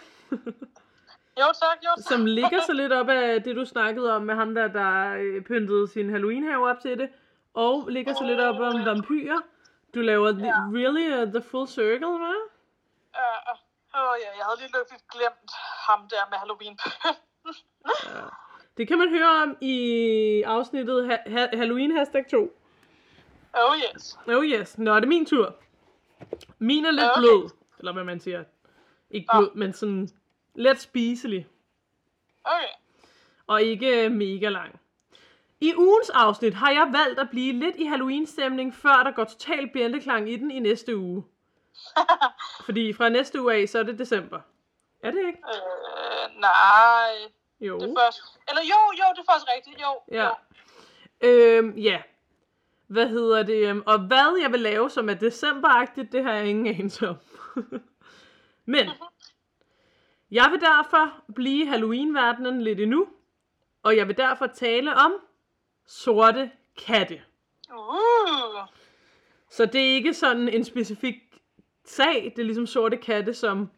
[1.39, 2.07] Jo tak, jo tak.
[2.09, 5.43] som ligger så lidt op af det, du snakkede om med ham der, der øh,
[5.43, 7.09] pyntede sin Halloween-have op til det.
[7.53, 9.39] Og ligger så lidt op om vampyrer.
[9.95, 10.53] Du laver ja.
[10.79, 12.41] really uh, the full circle, hva'?
[13.15, 13.51] Ja.
[13.95, 15.51] Åh ja, jeg havde lige lykkeligt glemt
[15.87, 16.79] ham der med Halloween.
[18.79, 22.37] Det kan man høre om i afsnittet ha- ha- Halloween hashtag 2.
[23.53, 24.17] Oh yes.
[24.27, 25.55] Oh yes, nå er det min tur.
[26.59, 27.21] Min er lidt Okay.
[27.21, 28.43] blød, eller hvad man siger.
[29.11, 29.39] Ikke Nå.
[29.39, 30.09] blød, men sådan
[30.55, 31.47] let spiselig.
[32.43, 32.67] Okay.
[33.47, 34.79] og ikke øh, mega lang.
[35.61, 39.69] I ugens afsnit har jeg valgt at blive lidt i Halloween-stemning, før der går total
[39.73, 41.23] bjælteklang i den i næste uge.
[42.65, 44.39] Fordi fra næste uge af, så er det december.
[45.03, 45.39] Er det ikke?
[45.47, 47.31] øh, nej.
[47.61, 47.79] Jo.
[47.79, 48.21] Det er først.
[48.49, 49.81] Eller jo, jo, det er faktisk rigtigt.
[49.81, 50.01] Jo.
[50.11, 50.25] Ja.
[50.25, 50.35] jo.
[51.21, 52.01] Øhm, ja.
[52.87, 53.67] Hvad hedder det?
[53.69, 57.15] øhm, Og hvad jeg vil lave, som er decemberagtigt, det har jeg ingen anelse om.
[58.73, 58.89] Men,
[60.31, 63.07] jeg vil derfor blive Halloween-verdenen lidt endnu.
[63.83, 65.13] Og jeg vil derfor tale om
[65.87, 67.21] sorte katte.
[67.73, 68.59] Uh.
[69.49, 71.15] Så det er ikke sådan en specifik
[71.85, 73.71] sag, det er ligesom sorte katte som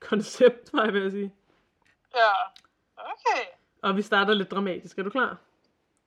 [0.00, 1.34] koncept, var jeg ved at sige.
[2.14, 2.30] Ja.
[3.32, 3.46] Okay.
[3.82, 5.36] Og vi starter lidt dramatisk, er du klar?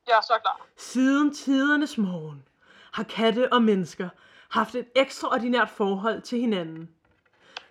[0.08, 0.68] Jeg er så klar.
[0.78, 2.44] Siden tidernes morgen
[2.92, 4.10] har katte og mennesker
[4.50, 6.90] haft et ekstraordinært forhold til hinanden.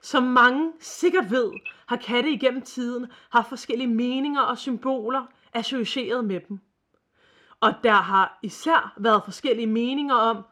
[0.00, 1.52] Som mange sikkert ved,
[1.86, 6.60] har katte igennem tiden haft forskellige meninger og symboler associeret med dem.
[7.60, 10.44] Og der har især været forskellige meninger om,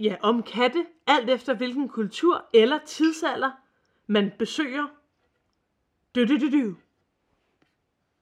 [0.00, 3.50] ja, om katte, alt efter hvilken kultur eller tidsalder
[4.06, 4.86] man besøger.
[6.14, 6.76] Du, du, du, du.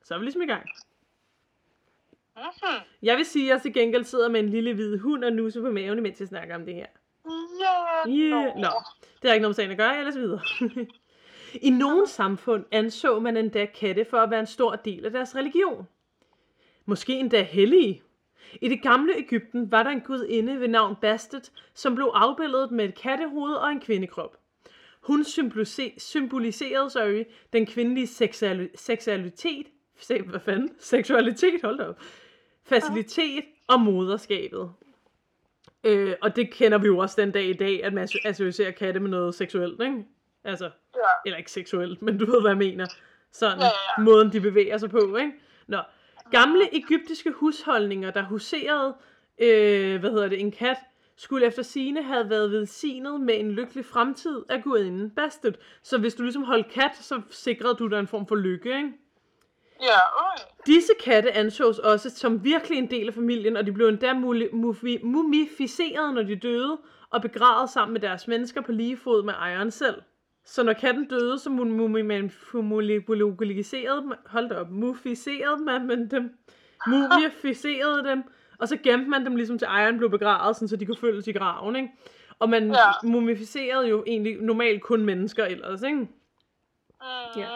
[0.07, 0.67] Så er vi ligesom i gang.
[2.37, 2.45] Mhm.
[3.03, 5.61] Jeg vil sige, at jeg til gengæld sidder med en lille hvid hund og nusser
[5.61, 6.87] på maven, mens jeg snakker om det her.
[7.61, 8.11] Ja.
[8.11, 8.57] Yeah.
[8.57, 8.69] Nå,
[9.23, 10.41] det har ikke noget med sagen at gøre, ellers videre.
[11.69, 15.37] I nogle samfund anså man endda katte for at være en stor del af deres
[15.37, 15.87] religion.
[16.85, 18.03] Måske endda hellige.
[18.63, 22.85] I det gamle Ægypten var der en gudinde ved navn Bastet, som blev afbildet med
[22.89, 24.37] et kattehoved og en kvindekrop.
[25.01, 29.67] Hun symbolise- symboliserede sorry, den kvindelige seksuali- seksualitet,
[29.99, 30.71] se, hvad fanden?
[30.79, 32.01] Seksualitet, hold op.
[32.65, 34.71] Facilitet og moderskabet.
[35.85, 39.01] Øh, og det kender vi jo også den dag i dag, at man associerer katte
[39.01, 40.05] med noget seksuelt, ikke?
[40.45, 40.65] Altså,
[40.97, 41.01] Ja.
[41.27, 42.87] eller ikke seksuelt, men du ved, hvad jeg mener.
[43.33, 44.03] Sådan, Ja, ja, ja.
[44.05, 45.33] måden de bevæger sig på, ikke?
[45.67, 45.79] Nå,
[46.31, 48.95] gamle egyptiske husholdninger, der huserede,
[49.39, 50.77] øh, hvad hedder det, en kat,
[51.17, 55.59] skulle efter sine have været velsignet med en lykkelig fremtid af gudinden Bastet.
[55.83, 58.93] Så hvis du ligesom holdt kat, så sikrede du dig en form for lykke, ikke?
[59.83, 60.43] Ja, okay.
[60.67, 64.13] Disse katte ansås også som virkelig en del af familien, og de blev endda
[65.03, 66.79] mumificeret, når de døde,
[67.11, 70.03] og begravet sammen med deres mennesker på lige fod med ejeren selv.
[70.45, 76.39] Så når katten døde, så mumificerede man, hold op, mumificerede man dem,
[76.87, 78.23] mumificerede dem,
[78.59, 81.27] og så gemte man dem ligesom til ejeren blev begravet, sådan, så de kunne følges
[81.27, 81.89] i graven, ikke?
[82.39, 82.77] Og man Ja.
[83.03, 85.97] mumificerede jo egentlig normalt kun mennesker ellers, ikke?
[85.97, 86.09] Mm.
[87.37, 87.49] Ja.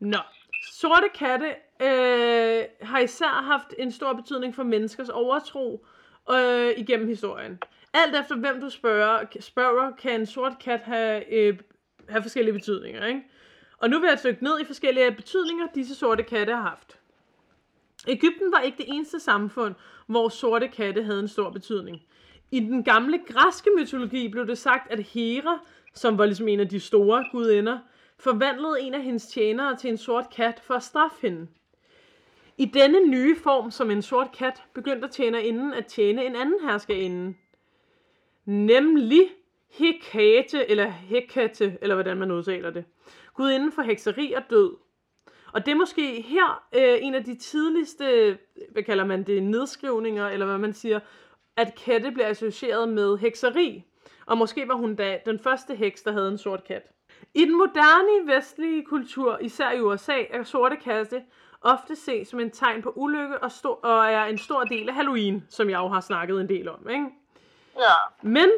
[0.00, 0.18] Nå,
[0.72, 1.46] sorte katte
[1.82, 5.86] øh, har især haft en stor betydning for menneskers overtro
[6.30, 7.58] øh, igennem historien.
[7.94, 11.58] Alt efter hvem du spørger, spørger kan en sort kat have, øh,
[12.08, 13.06] have forskellige betydninger.
[13.06, 13.22] Ikke?
[13.78, 16.98] Og nu vil jeg dykke ned i forskellige betydninger, disse sorte katte har haft.
[18.08, 19.74] Ægypten var ikke det eneste samfund,
[20.06, 22.02] hvor sorte katte havde en stor betydning.
[22.50, 25.58] I den gamle græske mytologi blev det sagt, at Hera,
[25.94, 27.78] som var ligesom en af de store gudinder,
[28.18, 31.46] forvandlede en af hendes tjenere til en sort kat for at straffe hende.
[32.56, 37.34] I denne nye form som en sort kat begyndte tjenerinden at tjene en anden herskerinde.
[38.44, 39.30] Nemlig
[39.70, 42.84] Hekate, eller Hekate, eller hvordan man udtaler det.
[43.34, 44.76] Gudinden for hekseri og død.
[45.52, 48.38] Og det er måske her øh, en af de tidligste,
[48.72, 51.00] hvad kalder man det, nedskrivninger, eller hvad man siger,
[51.56, 53.84] at katte bliver associeret med hekseri.
[54.26, 56.82] Og måske var hun da den første heks, der havde en sort kat.
[57.34, 61.22] I den moderne vestlige kultur, især i USA, er sorte katte
[61.60, 64.94] ofte set som en tegn på ulykke og, stor, og er en stor del af
[64.94, 66.88] Halloween, som jeg jo har snakket en del om.
[66.90, 67.06] Ikke?
[67.76, 67.94] Ja.
[68.22, 68.50] Men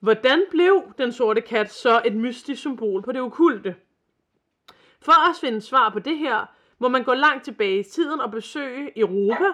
[0.00, 3.74] hvordan blev den sorte kat så et mystisk symbol på det okulte?
[5.00, 6.46] For at finde svar på det her,
[6.78, 9.52] må man gå langt tilbage i tiden og besøge Europa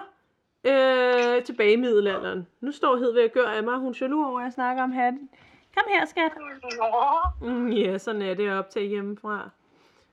[0.63, 2.47] øh, tilbage i middelalderen.
[2.61, 4.91] Nu står Hed ved at gøre af mig, hun jaloux over, at jeg snakker om
[4.91, 5.29] hatten.
[5.75, 6.31] Kom her, skat.
[6.77, 7.47] Nå.
[7.49, 9.49] Mm, ja, sådan er det at optage hjemmefra.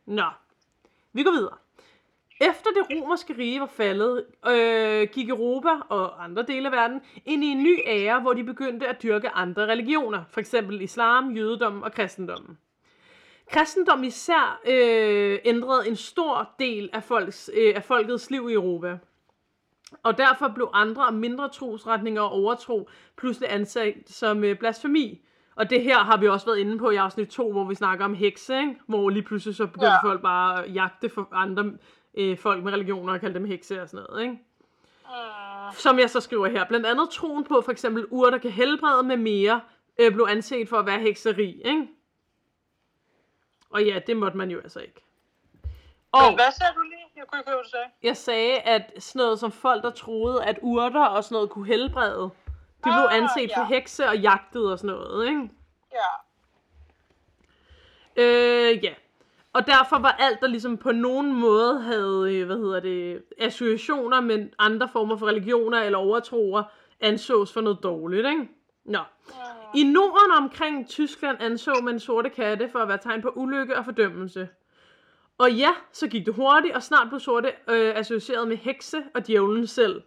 [0.06, 0.24] Nå,
[1.12, 1.56] vi går videre.
[2.40, 7.44] Efter det romerske rige var faldet, øh, gik Europa og andre dele af verden ind
[7.44, 10.54] i en ny ære, hvor de begyndte at dyrke andre religioner, f.eks.
[10.80, 12.58] islam, jødedom og kristendommen.
[13.50, 18.98] Kristendom især øh, ændrede en stor del af, folks, øh, af folkets liv i Europa.
[20.02, 25.20] Og derfor blev andre og mindre trosretninger og overtro pludselig ansat som øh, blasfemi.
[25.54, 28.04] Og det her har vi også været inde på i afsnit 2, hvor vi snakker
[28.04, 28.76] om hekse, ikke?
[28.86, 30.02] hvor lige pludselig så begyndte ja.
[30.02, 31.72] Folk bare at jagte for andre
[32.14, 34.22] øh, folk med religioner og kalde dem hekse og sådan noget.
[34.22, 34.38] Ikke?
[35.04, 35.74] Mm.
[35.74, 36.64] Som jeg så skriver her.
[36.64, 39.60] Blandt andet troen på for eksempel urter kan helbrede med mere,
[39.98, 41.88] øh, blev anset for at være hekseri, ikke?
[43.70, 45.00] Og ja, det måtte man jo altså ikke.
[46.12, 47.06] Og Men hvad sagde du lige?
[47.16, 47.86] Jeg kunne ikke høre, hvad du sagde.
[48.02, 51.66] jeg sagde, at sådan noget som folk, der troede, at urter og sådan noget kunne
[51.66, 52.30] helbrede,
[52.84, 53.66] de blev Ah, anset for ja.
[53.66, 55.50] hekse og jagtet og sådan noget, ikke?
[55.92, 56.08] Ja.
[58.22, 58.92] Øh, ja.
[59.52, 64.20] Og derfor var alt, der ligesom på nogen måde havde, øh, hvad hedder det, associationer
[64.20, 66.62] med andre former for religioner eller overtroer,
[67.00, 68.48] ansås for noget dårligt, ikke?
[68.84, 68.98] Nå.
[69.74, 73.84] I Norden omkring Tyskland anså man sorte katte for at være tegn på ulykke og
[73.84, 74.48] fordømmelse.
[75.38, 79.26] Og ja, så gik det hurtigt, og snart blev sorte øh, associeret med hekse og
[79.26, 80.02] djævlen selv.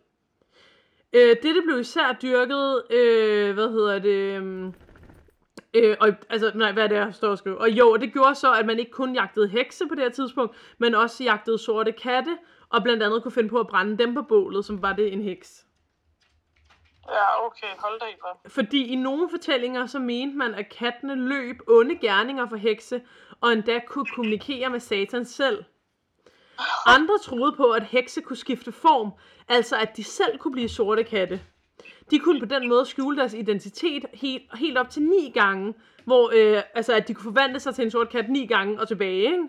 [1.15, 4.73] Øh, dette blev især dyrket, øh, hvad hedder det, øhm,
[5.73, 7.57] øh, og, altså, nej, hvad er det, jeg står og skriver?
[7.57, 10.55] Og jo, det gjorde så, at man ikke kun jagtede hekse på det her tidspunkt,
[10.77, 12.37] men også jagtede sorte katte,
[12.69, 15.21] og blandt andet kunne finde på at brænde dem på bålet, som var det en
[15.21, 15.65] heks.
[17.09, 17.67] Ja, okay.
[17.77, 18.51] Hold da i, hvad.
[18.51, 23.01] Fordi i nogle fortællinger, så mente man, at kattene løb onde gerninger for hekse,
[23.41, 25.63] og endda kunne kommunikere med satan selv.
[26.85, 29.11] Andre troede på, at hekse kunne skifte form,
[29.47, 31.41] altså at de selv kunne blive sorte katte.
[32.11, 35.73] De kunne på den måde skjule deres identitet helt, helt op til ni gange,
[36.05, 38.87] hvor, øh, altså at de kunne forvandle sig til en sort kat ni gange og
[38.87, 39.43] tilbage, ikke?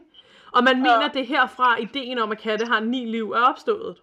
[0.53, 3.41] Og man mener, at det er herfra ideen om, at katte har ni liv er
[3.41, 4.03] opstået.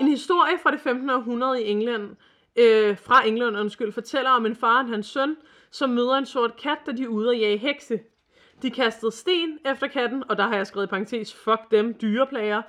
[0.00, 1.10] En historie fra det 15.
[1.10, 2.16] århundrede i England,
[2.56, 5.36] øh, fra England, undskyld, fortæller om en far og hans søn,
[5.70, 8.00] som møder en sort kat, da de er ude at jage hekse.
[8.62, 12.62] De kastede sten efter katten, og der har jeg skrevet i parentes, fuck dem, dyreplager.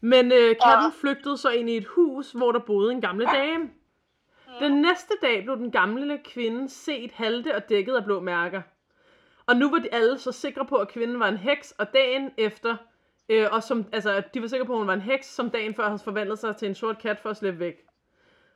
[0.00, 3.70] Men øh, katten flygtede så ind i et hus, hvor der boede en gamle dame.
[4.60, 8.62] Den næste dag blev den gamle kvinde set halte og dækket af blå mærker.
[9.46, 12.30] Og nu var de alle så sikre på, at kvinden var en heks, og dagen
[12.36, 12.76] efter,
[13.28, 15.74] øh, og som, altså, de var sikre på, at hun var en heks, som dagen
[15.74, 17.86] før havde forvandlet sig til en sort kat for at slippe væk.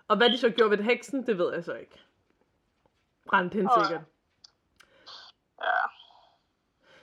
[0.09, 2.01] Og hvad de så gjorde ved heksen, det ved jeg så ikke.
[3.27, 4.05] Brændte hende sikkert.
[5.63, 5.98] Ja.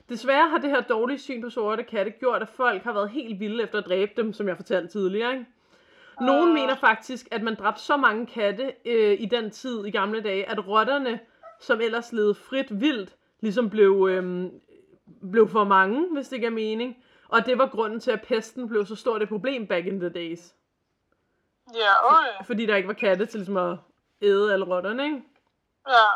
[0.10, 3.40] Desværre har det her dårlige syn på sorte katte gjort, at folk har været helt
[3.40, 5.32] vilde efter at dræbe dem, som jeg fortalte tidligere.
[5.34, 5.46] Ikke?
[6.22, 6.54] Nogen Ah.
[6.54, 10.50] mener faktisk, at man dræbte så mange katte øh, i den tid i gamle dage,
[10.50, 11.20] at rotterne,
[11.60, 14.46] som ellers levede frit vildt, ligesom blev, øh,
[15.32, 17.04] blev for mange, hvis det giver mening.
[17.28, 20.10] Og det var grunden til, at pesten blev så stort et problem back in the
[20.10, 20.56] days.
[21.76, 22.46] Ja, okay.
[22.46, 23.78] Fordi der ikke var katte til ligesom at
[24.22, 25.22] æde alle rotterne, ikke?
[25.88, 26.08] Ja.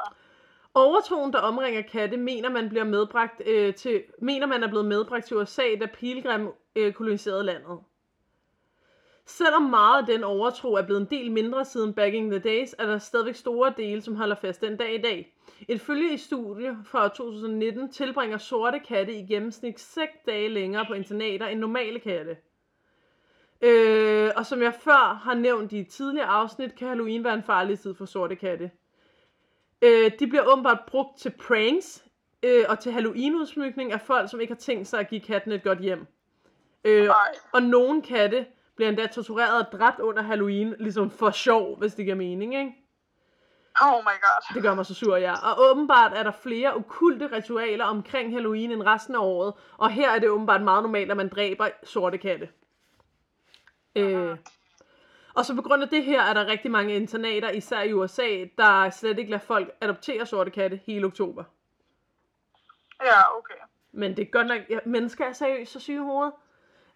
[0.79, 5.25] Overtroen, der omringer katte, mener man, bliver medbragt, øh, til, mener man er blevet medbragt
[5.25, 7.79] til USA, da Pilgrim øh, koloniserede landet.
[9.25, 12.75] Selvom meget af den overtro er blevet en del mindre siden back in the days,
[12.79, 15.35] er der stadigvæk store dele, som holder fast den dag i dag.
[15.67, 20.93] Et følge i studie fra 2019 tilbringer sorte katte i gennemsnit 6 dage længere på
[20.93, 22.37] internater end normale katte.
[23.61, 27.43] Øh, og som jeg før har nævnt i et tidligere afsnit, kan Halloween være en
[27.43, 28.71] farlig tid for sorte katte.
[29.81, 32.03] Øh, de bliver åbenbart brugt til pranks
[32.43, 35.63] øh, og til Halloween-udsmykning af folk, som ikke har tænkt sig at give katten et
[35.63, 36.07] godt hjem.
[36.83, 37.09] Øh,
[37.53, 42.05] og nogle katte bliver endda tortureret og dræbt under Halloween, ligesom for sjov, hvis det
[42.05, 42.75] giver mening, ikke?
[43.81, 44.53] Oh my god.
[44.53, 45.33] Det gør mig så sur, ja.
[45.33, 50.11] Og åbenbart er der flere okulte ritualer omkring Halloween end resten af året, og her
[50.11, 52.49] er det åbenbart meget normalt, at man dræber sorte katte.
[53.95, 54.37] Øh,
[55.33, 58.45] og så på grund af det her er der rigtig mange internater, især i USA,
[58.57, 61.43] der slet ikke lader folk adoptere sorte katte hele oktober.
[63.03, 63.53] Ja, okay.
[63.91, 66.33] Men det er godt nok, ja, mennesker er seriøst så syge i hovedet.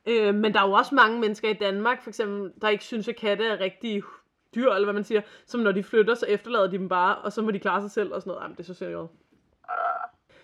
[0.06, 3.08] Øh, men der er jo også mange mennesker i Danmark, for eksempel, der ikke synes,
[3.08, 4.04] at katte er rigtig
[4.56, 7.32] dyr, eller hvad man siger, som når de flytter, så efterlader de dem bare, og
[7.32, 8.44] så må de klare sig selv og sådan noget.
[8.44, 9.14] Jamen, det er så seriøst.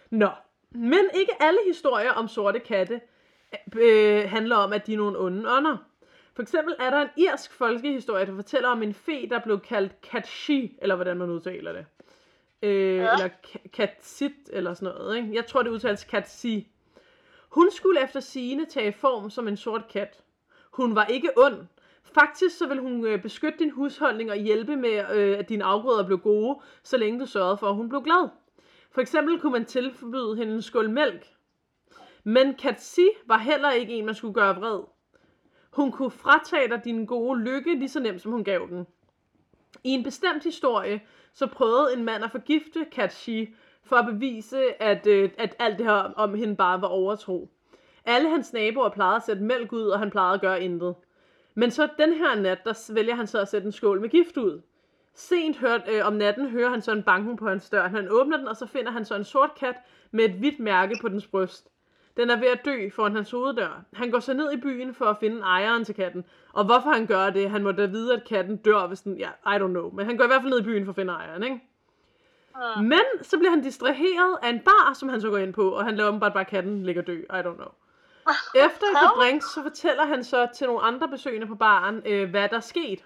[0.09, 0.29] Nå,
[0.71, 3.01] men ikke alle historier om sorte katte
[3.75, 5.88] øh, handler om, at de er nogle onde ånder.
[6.39, 10.01] For eksempel er der en irsk folkehistorie, der fortæller om en fe, der blev kaldt
[10.01, 11.85] Katshi, eller hvordan man udtaler det.
[12.61, 13.13] Øh, Ja.
[13.13, 15.17] Eller Ka- Katsit, eller sådan noget.
[15.17, 15.29] Ikke?
[15.35, 16.67] Jeg tror, det udtales Katsi.
[17.49, 20.23] Hun skulle efter sigende tage form som en sort kat.
[20.71, 21.67] Hun var ikke ond.
[22.03, 26.05] Faktisk så ville hun øh, beskytte din husholdning og hjælpe med, øh, at dine afgrøder
[26.05, 28.29] blev gode, så længe du sørgede for, at hun blev glad.
[28.91, 31.27] For eksempel kunne man tilbyde hende en skål mælk.
[32.23, 34.79] Men Katsi var heller ikke en, man skulle gøre vred.
[35.71, 38.87] Hun kunne fratage dig din gode lykke lige så nemt, som hun gav den.
[39.83, 41.01] I en bestemt historie,
[41.33, 45.85] så prøvede en mand at forgifte Katshi for at bevise, at, øh, at alt det
[45.85, 47.49] her om hende bare var overtro.
[48.05, 50.95] Alle hans naboer plejede at sætte mælk ud, og han plejede at gøre intet.
[51.55, 54.37] Men så den her nat, der vælger han så at sætte en skål med gift
[54.37, 54.61] ud.
[55.13, 57.87] Sent hørt, øh, om natten hører han så en banken på hans dør.
[57.87, 59.75] Han åbner den, og så finder han så en sort kat
[60.11, 61.67] med et hvidt mærke på dens bryst.
[62.19, 63.81] Den er ved at dø foran hans hoveddør.
[63.93, 66.25] Han går så ned i byen for at finde ejeren til katten.
[66.53, 69.29] Og hvorfor han gør det, han må da vide, at katten dør, hvis den, ja,
[69.29, 69.91] I don't know.
[69.91, 71.59] Men han går i hvert fald ned i byen for at finde ejeren, ikke?
[72.55, 72.83] Mm.
[72.83, 75.85] Men så bliver han distraheret af en bar, som han så går ind på, og
[75.85, 77.19] han lader åbenbart bare, at katten ligger død.
[77.19, 77.71] I don't know.
[78.55, 82.29] Efter et par drinks, så fortæller han så til nogle andre besøgende på baren, øh,
[82.29, 83.05] hvad der er sket.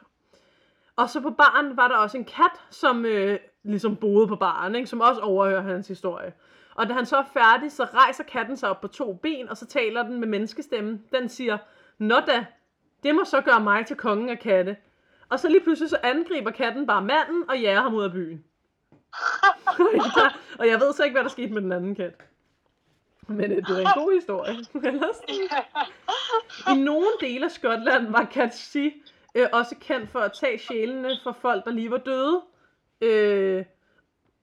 [0.95, 4.75] Og så på baren var der også en kat, som øh, ligesom boede på baren,
[4.75, 4.87] ikke?
[4.87, 6.33] som også overhører hans historie.
[6.75, 9.57] Og da han så er færdig, så rejser katten sig op på to ben, og
[9.57, 10.99] så taler den med menneskestemme.
[11.11, 11.57] Den siger,
[11.97, 12.45] Nå da,
[13.03, 14.77] det må så gøre mig til kongen af katte.
[15.29, 18.43] Og så lige pludselig så angriber katten bare manden og jager ham ud af byen.
[20.59, 22.13] og jeg ved så ikke, hvad der skete med den anden kat.
[23.27, 24.55] Men øh, det er en god historie.
[26.75, 28.93] I nogle dele af Skotland var Catchy
[29.35, 32.41] øh, også kendt for at tage sjælene fra folk, der lige var døde.
[33.01, 33.65] Øh,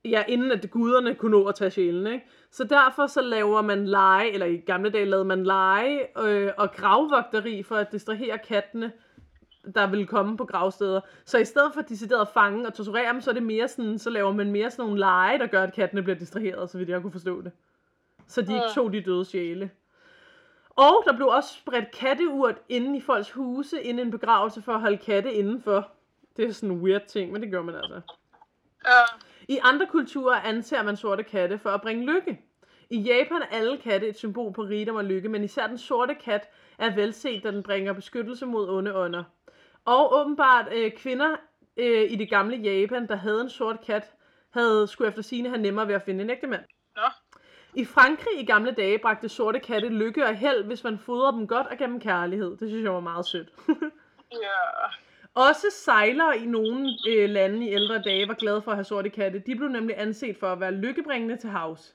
[0.05, 2.13] ja, inden at guderne kunne nå at tage sjælene.
[2.13, 2.27] Ikke?
[2.51, 6.73] Så derfor så laver man lege, eller i gamle dage lavede man lege øh, og
[6.73, 8.93] gravvogteri for at distrahere kattene,
[9.75, 11.01] der ville komme på gravsteder.
[11.25, 13.99] Så i stedet for decideret at fange og torturere dem, så er det mere sådan,
[13.99, 16.89] så laver man mere sådan nogle lege, der gør, at kattene bliver distraheret, så vidt
[16.89, 17.53] jeg kunne forstå det.
[18.27, 19.71] Så de ikke tog de døde sjæle.
[20.71, 24.81] Og der blev også spredt katteurt inde i folks huse, inden en begravelse for at
[24.81, 25.89] holde katte indenfor.
[26.37, 28.01] Det er sådan en weird ting, men det gør man altså.
[28.87, 29.30] Ja.
[29.51, 32.41] I andre kulturer anser man sorte katte for at bringe lykke.
[32.91, 36.15] I Japan er alle katte et symbol på rigdom og lykke, men især den sorte
[36.15, 39.25] kat er velset, da den bringer beskyttelse mod onde ånder.
[39.85, 41.37] Og åbenbart øh, kvinder
[41.77, 44.13] øh, i det gamle Japan, der havde en sort kat,
[44.51, 46.65] havde skulle efter sine have nemmere ved at finde en ægte mand.
[46.97, 47.03] Nå.
[47.75, 51.49] I Frankrig i gamle dage bragte sorte katte lykke og held, hvis man fodrede dem
[51.49, 52.57] godt og gav dem kærlighed.
[52.57, 53.49] Det synes jeg var meget sødt.
[54.33, 54.87] Ja.
[55.35, 59.11] Også sejlere i nogle øh, lande i ældre dage var glade for at have sorte
[59.11, 59.39] katte.
[59.39, 61.93] De blev nemlig anset for at være lykkebringende til havs.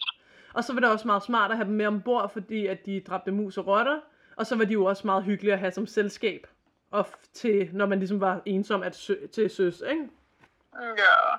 [0.54, 3.00] Og så var det også meget smart at have dem med ombord, fordi at de
[3.08, 4.00] dræbte mus og rotter.
[4.36, 6.48] Og så var de jo også meget hyggelige at have som selskab.
[6.92, 10.10] Og til, når man ligesom var ensom at sø- til søs, ikke?
[10.82, 11.36] Ja.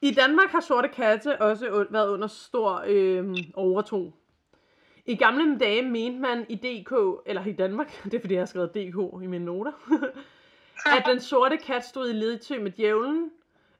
[0.00, 4.12] I Danmark har sorte katte også været under stor øh, overtro.
[5.06, 6.92] I gamle dage mente man i DK,
[7.26, 9.72] eller i Danmark, det er fordi jeg har skrevet DK i mine noter,
[10.98, 13.30] at den sorte kat stod i ledtø med djævlen,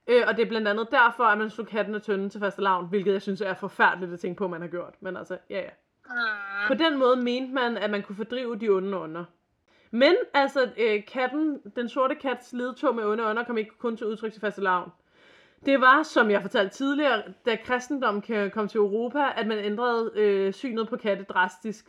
[0.07, 2.63] øh, og det er blandt andet derfor, at man slog katten af tønden til faste
[2.63, 4.95] lavn, hvilket jeg synes er forfærdeligt at tænke på, man har gjort.
[5.01, 5.71] Men altså, ja ja.
[6.07, 6.67] Mm.
[6.69, 9.25] På den måde mente man, at man kunne fordrive de onde ånder.
[9.91, 14.07] Men altså, øh, katten, den sorte kats ledtog med onde ånder kom ikke kun til
[14.07, 14.91] udtryk til faste lavn.
[15.67, 20.13] Det var, som jeg fortalte tidligere, da kristendom kan- kom til Europa, at man ændrede
[20.15, 21.87] øh, synet på katte drastisk.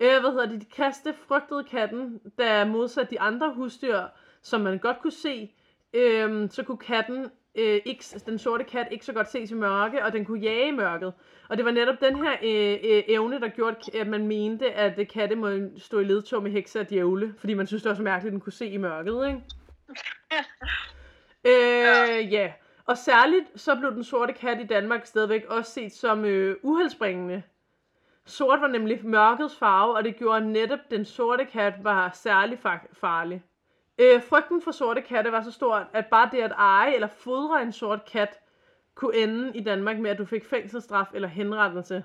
[0.00, 0.60] Øh, hvad hedder det?
[0.60, 4.00] De kristne frygtede katten, da modsat de andre husdyr,
[4.42, 5.50] som man godt kunne se,
[5.94, 10.04] øh, så kunne katten, øh, ikke, den sorte kat, ikke så godt ses i mørke,
[10.04, 11.12] og den kunne jage i mørket.
[11.48, 14.98] Og det var netop den her øh, øh, evne, der gjorde, at man mente, at
[14.98, 17.96] øh, katte må stå i ledtog med hekse og djævle, fordi man synes, det var
[17.96, 19.40] så mærkeligt, at den kunne se i mørket, ikke?
[21.44, 22.52] Øh, ja.
[22.86, 27.42] Og særligt så blev den sorte kat i Danmark stadigvæk også set som øh, uheldsbringende.
[28.26, 32.92] Sort var nemlig mørkets farve, og det gjorde netop den sorte kat var særlig fa-
[32.92, 33.42] farlig.
[33.98, 37.62] Øh, frygten for sorte katte var så stor, at bare det at eje eller fodre
[37.62, 38.38] en sort kat,
[38.94, 42.04] kunne ende i Danmark med, at du fik fængselsstraf eller henrettelse.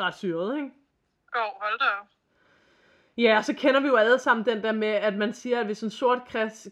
[0.00, 0.70] Ret syret, ikke?
[1.36, 1.84] Jo, hold da.
[3.16, 5.66] Ja, og så kender vi jo alle sammen den der med, at man siger, at
[5.66, 6.18] hvis en sort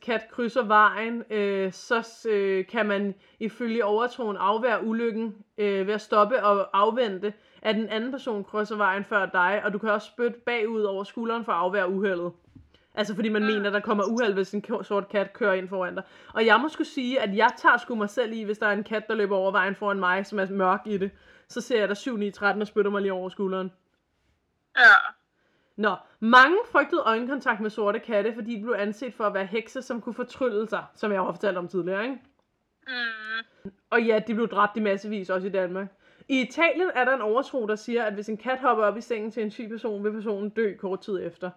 [0.02, 6.00] kat krydser vejen, øh, så øh, kan man ifølge overtroen afvære ulykken øh, ved at
[6.00, 10.06] stoppe og afvente, at en anden person krydser vejen før dig, og du kan også
[10.06, 12.32] spytte bagud over skulderen for at afvære uheldet.
[12.98, 16.02] Altså fordi man mener, der kommer uheld, hvis en sort kat kører ind foran dig.
[16.34, 18.72] Og jeg må skulle sige, at jeg tager sgu mig selv i, hvis der er
[18.72, 21.10] en kat, der løber over vejen foran mig, som er mørk i det.
[21.48, 23.72] Så ser jeg der 7 9 13 og spytter mig lige over skulderen.
[24.78, 24.94] Ja.
[25.76, 29.82] Nå, mange frygtede øjenkontakt med sorte katte, fordi de blev anset for at være hekse,
[29.82, 32.18] som kunne fortrylle sig, som jeg har fortalt om tidligere, ikke?
[32.86, 33.70] Mm.
[33.90, 35.86] Og ja, de blev dræbt i massevis, også i Danmark.
[36.28, 39.00] I Italien er der en overtro, der siger, at hvis en kat hopper op i
[39.00, 41.50] sengen til en syg person, vil personen dø kort tid efter.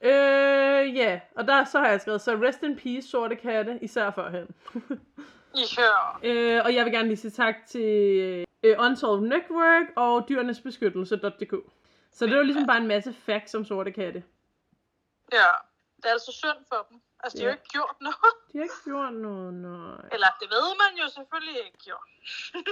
[0.00, 4.10] Øh, ja, og der så har jeg skrevet, så rest in peace, sorte katte, især
[4.10, 4.54] førhen.
[6.22, 6.28] Ja.
[6.30, 11.54] øh, og jeg vil gerne lige sige tak til øh, Unsolved Network og dyrenesbeskyttelse.dk.
[12.12, 14.22] Så det var ligesom bare en masse facts om sorte katte.
[15.32, 15.46] Ja.
[15.96, 17.00] Det er altså synd for dem.
[17.20, 17.54] Altså, de har jo Ja.
[17.56, 18.16] ikke gjort noget.
[18.52, 20.08] De har ikke gjort noget, nej.
[20.12, 22.08] Eller, det ved man jo selvfølgelig ikke gjort.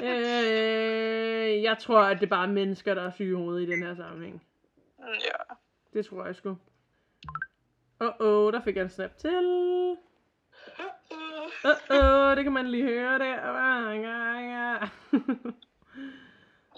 [0.03, 3.83] øh, jeg tror, at det bare er mennesker, der er syge i hovedet i den
[3.83, 4.43] her sammenhæng.
[4.99, 5.55] Mm, Ja.
[5.93, 6.57] Det tror jeg sgu.
[8.01, 9.97] Åh, oh, oh, der fik jeg en snap til.
[11.65, 13.35] Åh, oh, oh, det kan man lige høre der.
[13.93, 14.79] Ja.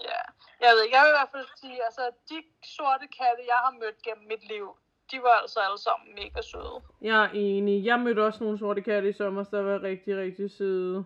[0.07, 0.21] Ja,
[0.61, 3.71] Jeg ved ikke, jeg vil i hvert fald sige, altså de sorte katte, jeg har
[3.71, 4.77] mødt gennem mit liv,
[5.11, 6.81] de var altså alle sammen mega søde.
[7.01, 7.85] Jeg er enig.
[7.85, 11.05] Jeg mødte også nogle sorte katte i sommer, der var rigtig, rigtig søde.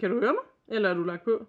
[0.00, 0.44] Kan du høre mig?
[0.68, 1.46] Eller er du lagt på?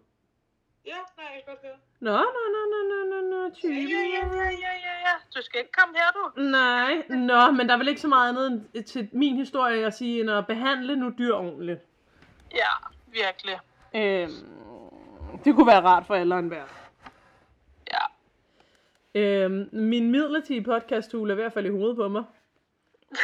[0.86, 1.78] Ja, nej, jeg kan godt høre.
[2.00, 3.90] Nå, nå, nå, nå, nå, nå, nå, Ja, typen.
[3.90, 5.16] ja, ja, ja, ja, ja, ja.
[5.36, 6.42] Du skal ikke komme her, du.
[6.42, 9.94] Nej, nå, men der er vel ikke så meget andet end- til min historie at
[9.94, 11.80] sige, end at behandle nu dyr ordentligt.
[12.56, 12.70] Ja,
[13.08, 13.60] virkelig.
[13.96, 16.66] Øhm, det kunne være rart for alle enhver.
[17.94, 18.06] Ja.
[19.22, 22.24] Øhm, min midlertidige podcast er ved at falde i hovedet på mig.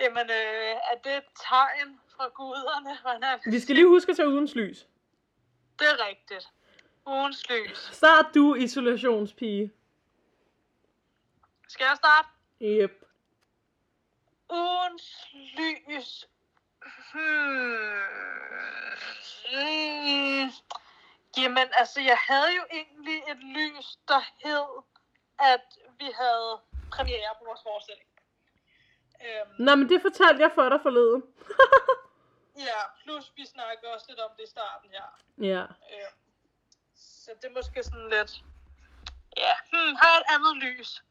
[0.00, 2.98] Jamen, øh, er det et tegn fra guderne?
[3.02, 4.86] Hvad er Vi skal lige huske at tage ugens lys.
[5.78, 6.48] Det er rigtigt.
[7.08, 7.78] Ugens lys.
[7.92, 9.72] Start du isolationspige.
[11.68, 12.28] Skal jeg starte?
[12.62, 13.04] Yep.
[14.50, 16.28] Ugens lys.
[17.12, 18.18] Hmm.
[19.52, 20.50] Mm.
[21.36, 24.82] Jamen, altså, jeg havde jo egentlig et lys, der hed,
[25.38, 25.66] at
[25.98, 28.08] vi havde premiere på vores forestilling.
[29.24, 31.22] Øhm, Nå, men det fortalte jeg for dig forleden.
[32.68, 35.08] ja, plus vi snakker også lidt om det i starten her.
[35.38, 35.62] Ja.
[35.62, 36.10] Øh,
[37.28, 38.32] så det er måske sådan lidt...
[39.36, 41.02] Ja, hmm, har jeg et andet lys?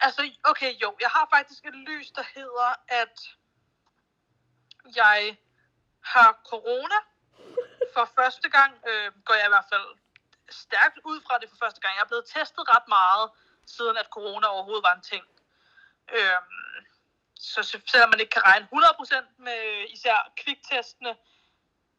[0.00, 3.16] Altså, okay, jo, jeg har faktisk et lys, der hedder, at
[4.96, 5.36] jeg
[6.00, 6.98] har corona
[7.94, 8.72] for første gang.
[8.88, 9.88] Øh, går jeg i hvert fald
[10.50, 11.94] stærkt ud fra det for første gang.
[11.96, 13.30] Jeg er blevet testet ret meget,
[13.66, 15.24] siden at corona overhovedet var en ting.
[16.16, 16.40] Øh,
[17.34, 21.16] så selvom man ikke kan regne 100% med især kviktestene,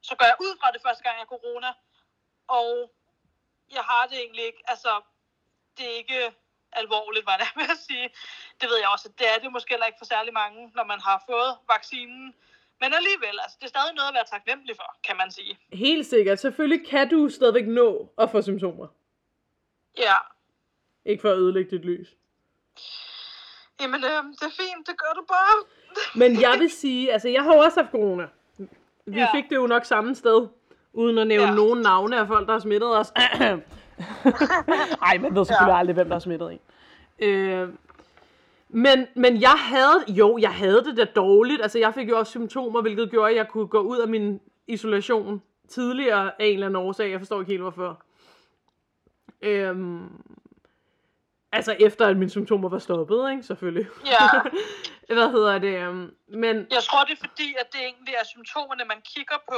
[0.01, 1.73] så går jeg ud fra det første gang, jeg har corona.
[2.47, 2.91] Og
[3.71, 5.01] jeg har det egentlig ikke, altså,
[5.77, 6.19] det er ikke
[6.71, 8.09] alvorligt, var jeg med at sige.
[8.61, 10.83] Det ved jeg også, at det er det måske heller ikke for særlig mange, når
[10.83, 12.33] man har fået vaccinen.
[12.81, 15.59] Men alligevel, altså, det er stadig noget at være taknemmelig for, kan man sige.
[15.73, 16.39] Helt sikkert.
[16.39, 18.87] Selvfølgelig kan du stadigvæk nå at få symptomer.
[19.97, 20.15] Ja,
[21.05, 22.07] Ikke for at ødelægge dit lys.
[23.81, 25.55] jamen, øh, det er fint, det gør du bare.
[26.15, 28.27] Men jeg vil sige, altså jeg har jo også haft corona.
[29.05, 29.27] Vi Ja.
[29.35, 30.47] fik det jo nok samme sted,
[30.93, 31.53] uden at nævne Ja.
[31.55, 33.11] nogen navne af folk, der har smittet os.
[35.01, 35.77] Ej, man ved selvfølgelig ja.
[35.77, 36.59] aldrig, hvem der har smittet en.
[37.19, 37.69] Øh,
[38.69, 41.61] men, men jeg havde, jo, jeg havde det da dårligt.
[41.61, 44.41] Altså jeg fik jo også symptomer, hvilket gjorde, at jeg kunne gå ud af min
[44.67, 47.11] isolation tidligere af en eller anden årsag.
[47.11, 48.01] Jeg forstår ikke helt, hvorfor.
[49.41, 50.09] Øhm,
[51.51, 53.43] altså efter, at mine symptomer var stoppet, ikke?
[53.43, 53.87] Selvfølgelig.
[54.05, 54.41] Ja,
[55.19, 55.77] Hvad hedder det?
[55.87, 59.55] øhm, Men jeg tror, det er fordi, at det egentlig er symptomerne, man kigger på.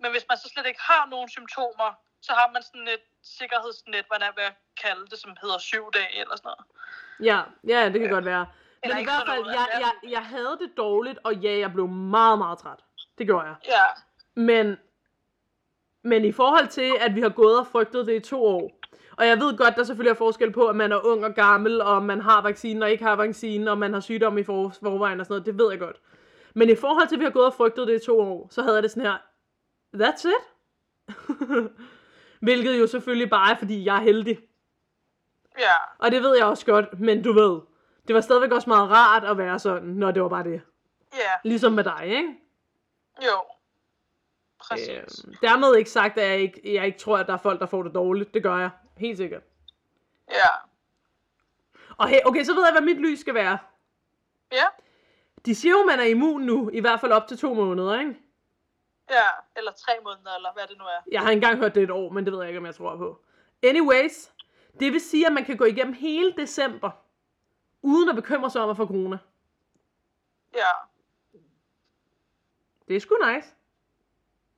[0.00, 1.90] Men hvis man så slet ikke har nogen symptomer,
[2.22, 5.84] så har man sådan et sikkerhedsnet, hvad er ved at kalde det, som hedder syv
[5.94, 6.64] dage eller sådan noget.
[7.30, 7.38] ja,
[7.72, 8.46] ja, det kan godt være.
[8.82, 11.88] Men Eller i hvert fald, jeg, jeg, jeg havde det dårligt, og ja, jeg blev
[11.88, 12.78] meget, meget træt.
[13.18, 13.56] Det gjorde jeg.
[13.66, 13.82] Ja,
[14.40, 14.76] Men,
[16.02, 18.70] men i forhold til, at vi har gået og frygtet det i to år,
[19.16, 21.80] og jeg ved godt, der selvfølgelig er forskel på, at man er ung og gammel,
[21.82, 25.20] og man har vaccinen og ikke har vaccinen, og man har sygdom i for- forvejen
[25.20, 25.96] og sådan noget, det ved jeg godt.
[26.54, 28.62] Men i forhold til, at vi har gået og frygtet det i to år, så
[28.62, 29.16] havde jeg det sådan her,
[29.94, 30.42] that's it.
[32.40, 34.38] Hvilket jo selvfølgelig bare er, fordi jeg er heldig.
[35.58, 37.60] ja, Og det ved jeg også godt, men du ved,
[38.08, 40.62] det var stadigvæk også meget rart at være sådan, når det var bare det.
[41.14, 42.28] ja, Ligesom med dig, ikke?
[43.24, 43.42] jo.
[44.58, 45.24] Præcis.
[45.24, 47.66] Øhm, dermed ikke sagt, at jeg ikke, jeg ikke tror, at der er folk, der
[47.66, 48.34] får det dårligt.
[48.34, 48.70] Det gør jeg.
[48.96, 49.42] Helt sikkert.
[50.30, 50.48] Ja,
[51.96, 53.58] Og hey, okay, så ved jeg, hvad mit lys skal være.
[54.52, 54.64] ja,
[55.46, 58.16] De siger jo, man er immun nu, i hvert fald op til to måneder, ikke?
[59.10, 59.26] Ja.
[59.56, 61.00] Eller tre måneder, eller hvad det nu er.
[61.12, 62.96] Jeg har engang hørt det et år, men det ved jeg ikke, om jeg tror
[62.96, 63.20] på.
[63.62, 64.32] Anyways,
[64.80, 66.90] det vil sige, at man kan gå igennem hele december,
[67.82, 69.18] uden at bekymre sig om at få corona.
[70.54, 70.68] Ja,
[72.88, 73.48] Det er sgu nice.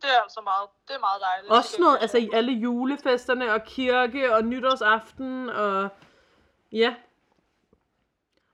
[0.03, 1.53] det er altså meget, det er meget dejligt.
[1.53, 5.89] Også sådan noget, altså i alle julefesterne og kirke og nytårsaften og
[6.73, 6.95] ja.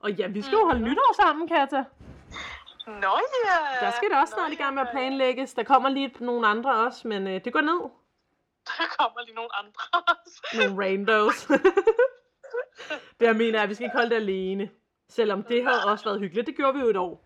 [0.01, 1.84] Og ja, vi skal jo holde nytår sammen, Katja.
[2.87, 3.87] Nå ja.
[3.87, 5.55] Der skal det også Nå snart i gang med at planlægges.
[5.55, 7.80] Der kommer lige nogle andre også, men øh, det går ned.
[8.66, 10.47] Der kommer lige nogle andre også.
[10.55, 11.47] Nogle randos.
[13.18, 14.70] det jeg mener er, at vi skal ikke holde det alene.
[15.09, 16.47] Selvom det havde også været hyggeligt.
[16.47, 17.24] Det gjorde vi jo et år.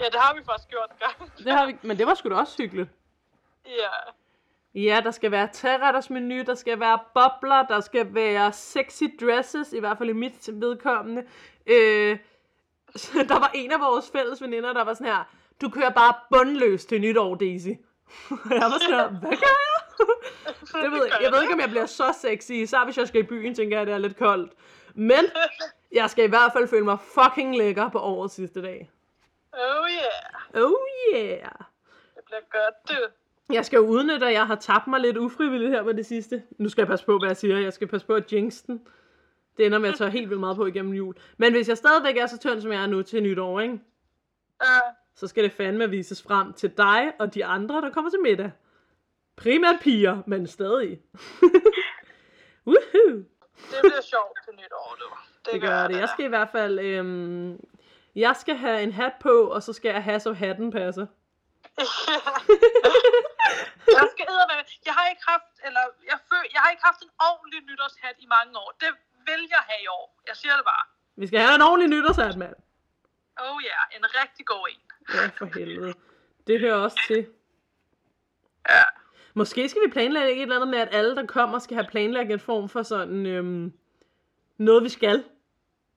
[0.00, 1.36] Ja, det har vi faktisk gjort en gang.
[1.38, 2.90] Det har vi, men det var sgu da også hyggeligt.
[3.66, 4.12] Ja,
[4.76, 9.72] Ja, der skal være treretters menu, der skal være bobler, der skal være sexy dresses,
[9.72, 11.24] i hvert fald i mit vedkommende.
[11.66, 12.18] Øh,
[13.30, 15.24] der var en af vores fælles veninder, der var sådan her,
[15.60, 17.68] du kører bare bundløs til nytår, Daisy.
[18.30, 19.82] Og jeg var sådan her, hvad gør jeg?
[20.82, 23.20] det ved, jeg, jeg ved ikke, om jeg bliver så sexy, så hvis jeg skal
[23.20, 24.52] i byen, tænker jeg, at det er lidt koldt.
[24.94, 25.24] Men
[25.92, 28.90] jeg skal i hvert fald føle mig fucking lækker på årets sidste dag.
[29.52, 30.64] oh yeah.
[30.64, 30.72] Oh
[31.14, 31.50] yeah!
[32.14, 32.94] Det bliver godt, du.
[33.54, 36.42] Jeg skal udnytte, at jeg har tabt mig lidt ufrivilligt her med det sidste.
[36.58, 37.58] Nu skal jeg passe på, hvad jeg siger.
[37.58, 38.86] Jeg skal passe på at jinx den.
[39.56, 41.14] Det ender med at tage helt vildt meget på igennem jul.
[41.36, 43.74] Men hvis jeg stadigvæk er så tynd, som jeg er nu til nytår, ikke?
[44.62, 48.20] Øh, så skal det fandme vises frem til dig og de andre, der kommer til
[48.20, 48.52] middag.
[49.36, 50.98] Primært piger, men stadig.
[52.66, 53.24] Woohoo!
[53.70, 55.04] det bliver sjovt til nytår, du.
[55.44, 55.98] Det, Det gør det.
[55.98, 56.78] Jeg skal i hvert fald...
[56.78, 57.60] Øhm,
[58.16, 61.06] jeg skal have en hat på, og så skal jeg have, så hatten passer.
[63.98, 64.64] jeg skal eddermame.
[64.88, 68.26] Jeg har ikke haft, eller jeg, føl, jeg har ikke haft en ordentlig nytårshat i
[68.36, 68.70] mange år.
[68.80, 68.90] Det
[69.26, 70.22] vil jeg have i år.
[70.28, 70.84] Jeg siger det bare.
[71.16, 72.54] Vi skal have en ordentlig nytårshat, mand.
[73.38, 74.80] Oh ja, yeah, en rigtig god en.
[75.14, 75.94] Ja, for helvede.
[76.46, 77.26] Det hører også til.
[78.68, 78.82] Ja.
[79.34, 82.32] Måske skal vi planlægge et eller andet med, at alle, der kommer, skal have planlagt
[82.32, 83.72] en form for sådan øhm,
[84.56, 85.24] noget, vi skal.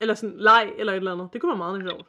[0.01, 1.29] Eller sådan leg eller et eller andet.
[1.33, 2.05] Det kunne være meget sjovt.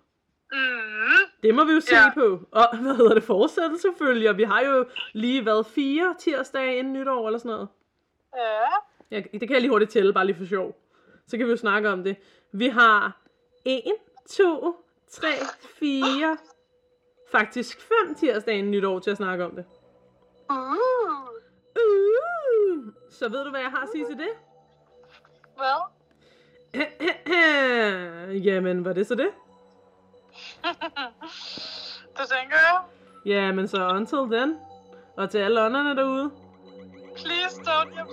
[0.53, 2.11] Mm, Det må vi jo se Ja.
[2.15, 2.49] på.
[2.53, 3.23] Og hvad hedder det?
[3.23, 4.33] Fortsættelse følger.
[4.33, 7.69] Vi har jo lige været fire tirsdage inden nytår eller sådan noget.
[8.37, 8.61] ja.
[9.11, 10.80] Jeg, det kan jeg lige hurtigt tælle, bare lige for sjov.
[11.31, 12.17] Så kan vi jo snakke om det.
[12.53, 13.21] Vi har
[13.65, 13.83] 1,
[14.31, 14.77] 2,
[15.11, 15.29] 3,
[15.81, 16.37] 4,
[17.33, 19.65] faktisk 5 tirsdage inden nytår til at snakke om det.
[20.51, 20.57] Uh,
[21.77, 24.31] Uh, så ved du, hvad jeg har at sige til det?
[25.59, 25.81] well,
[28.47, 29.29] Jamen, var det så det?
[32.17, 32.81] det tænker jeg.
[33.27, 34.57] Jamen, så until then.
[35.17, 36.31] Og til alle ånderne derude.
[37.17, 38.09] Please don't hjem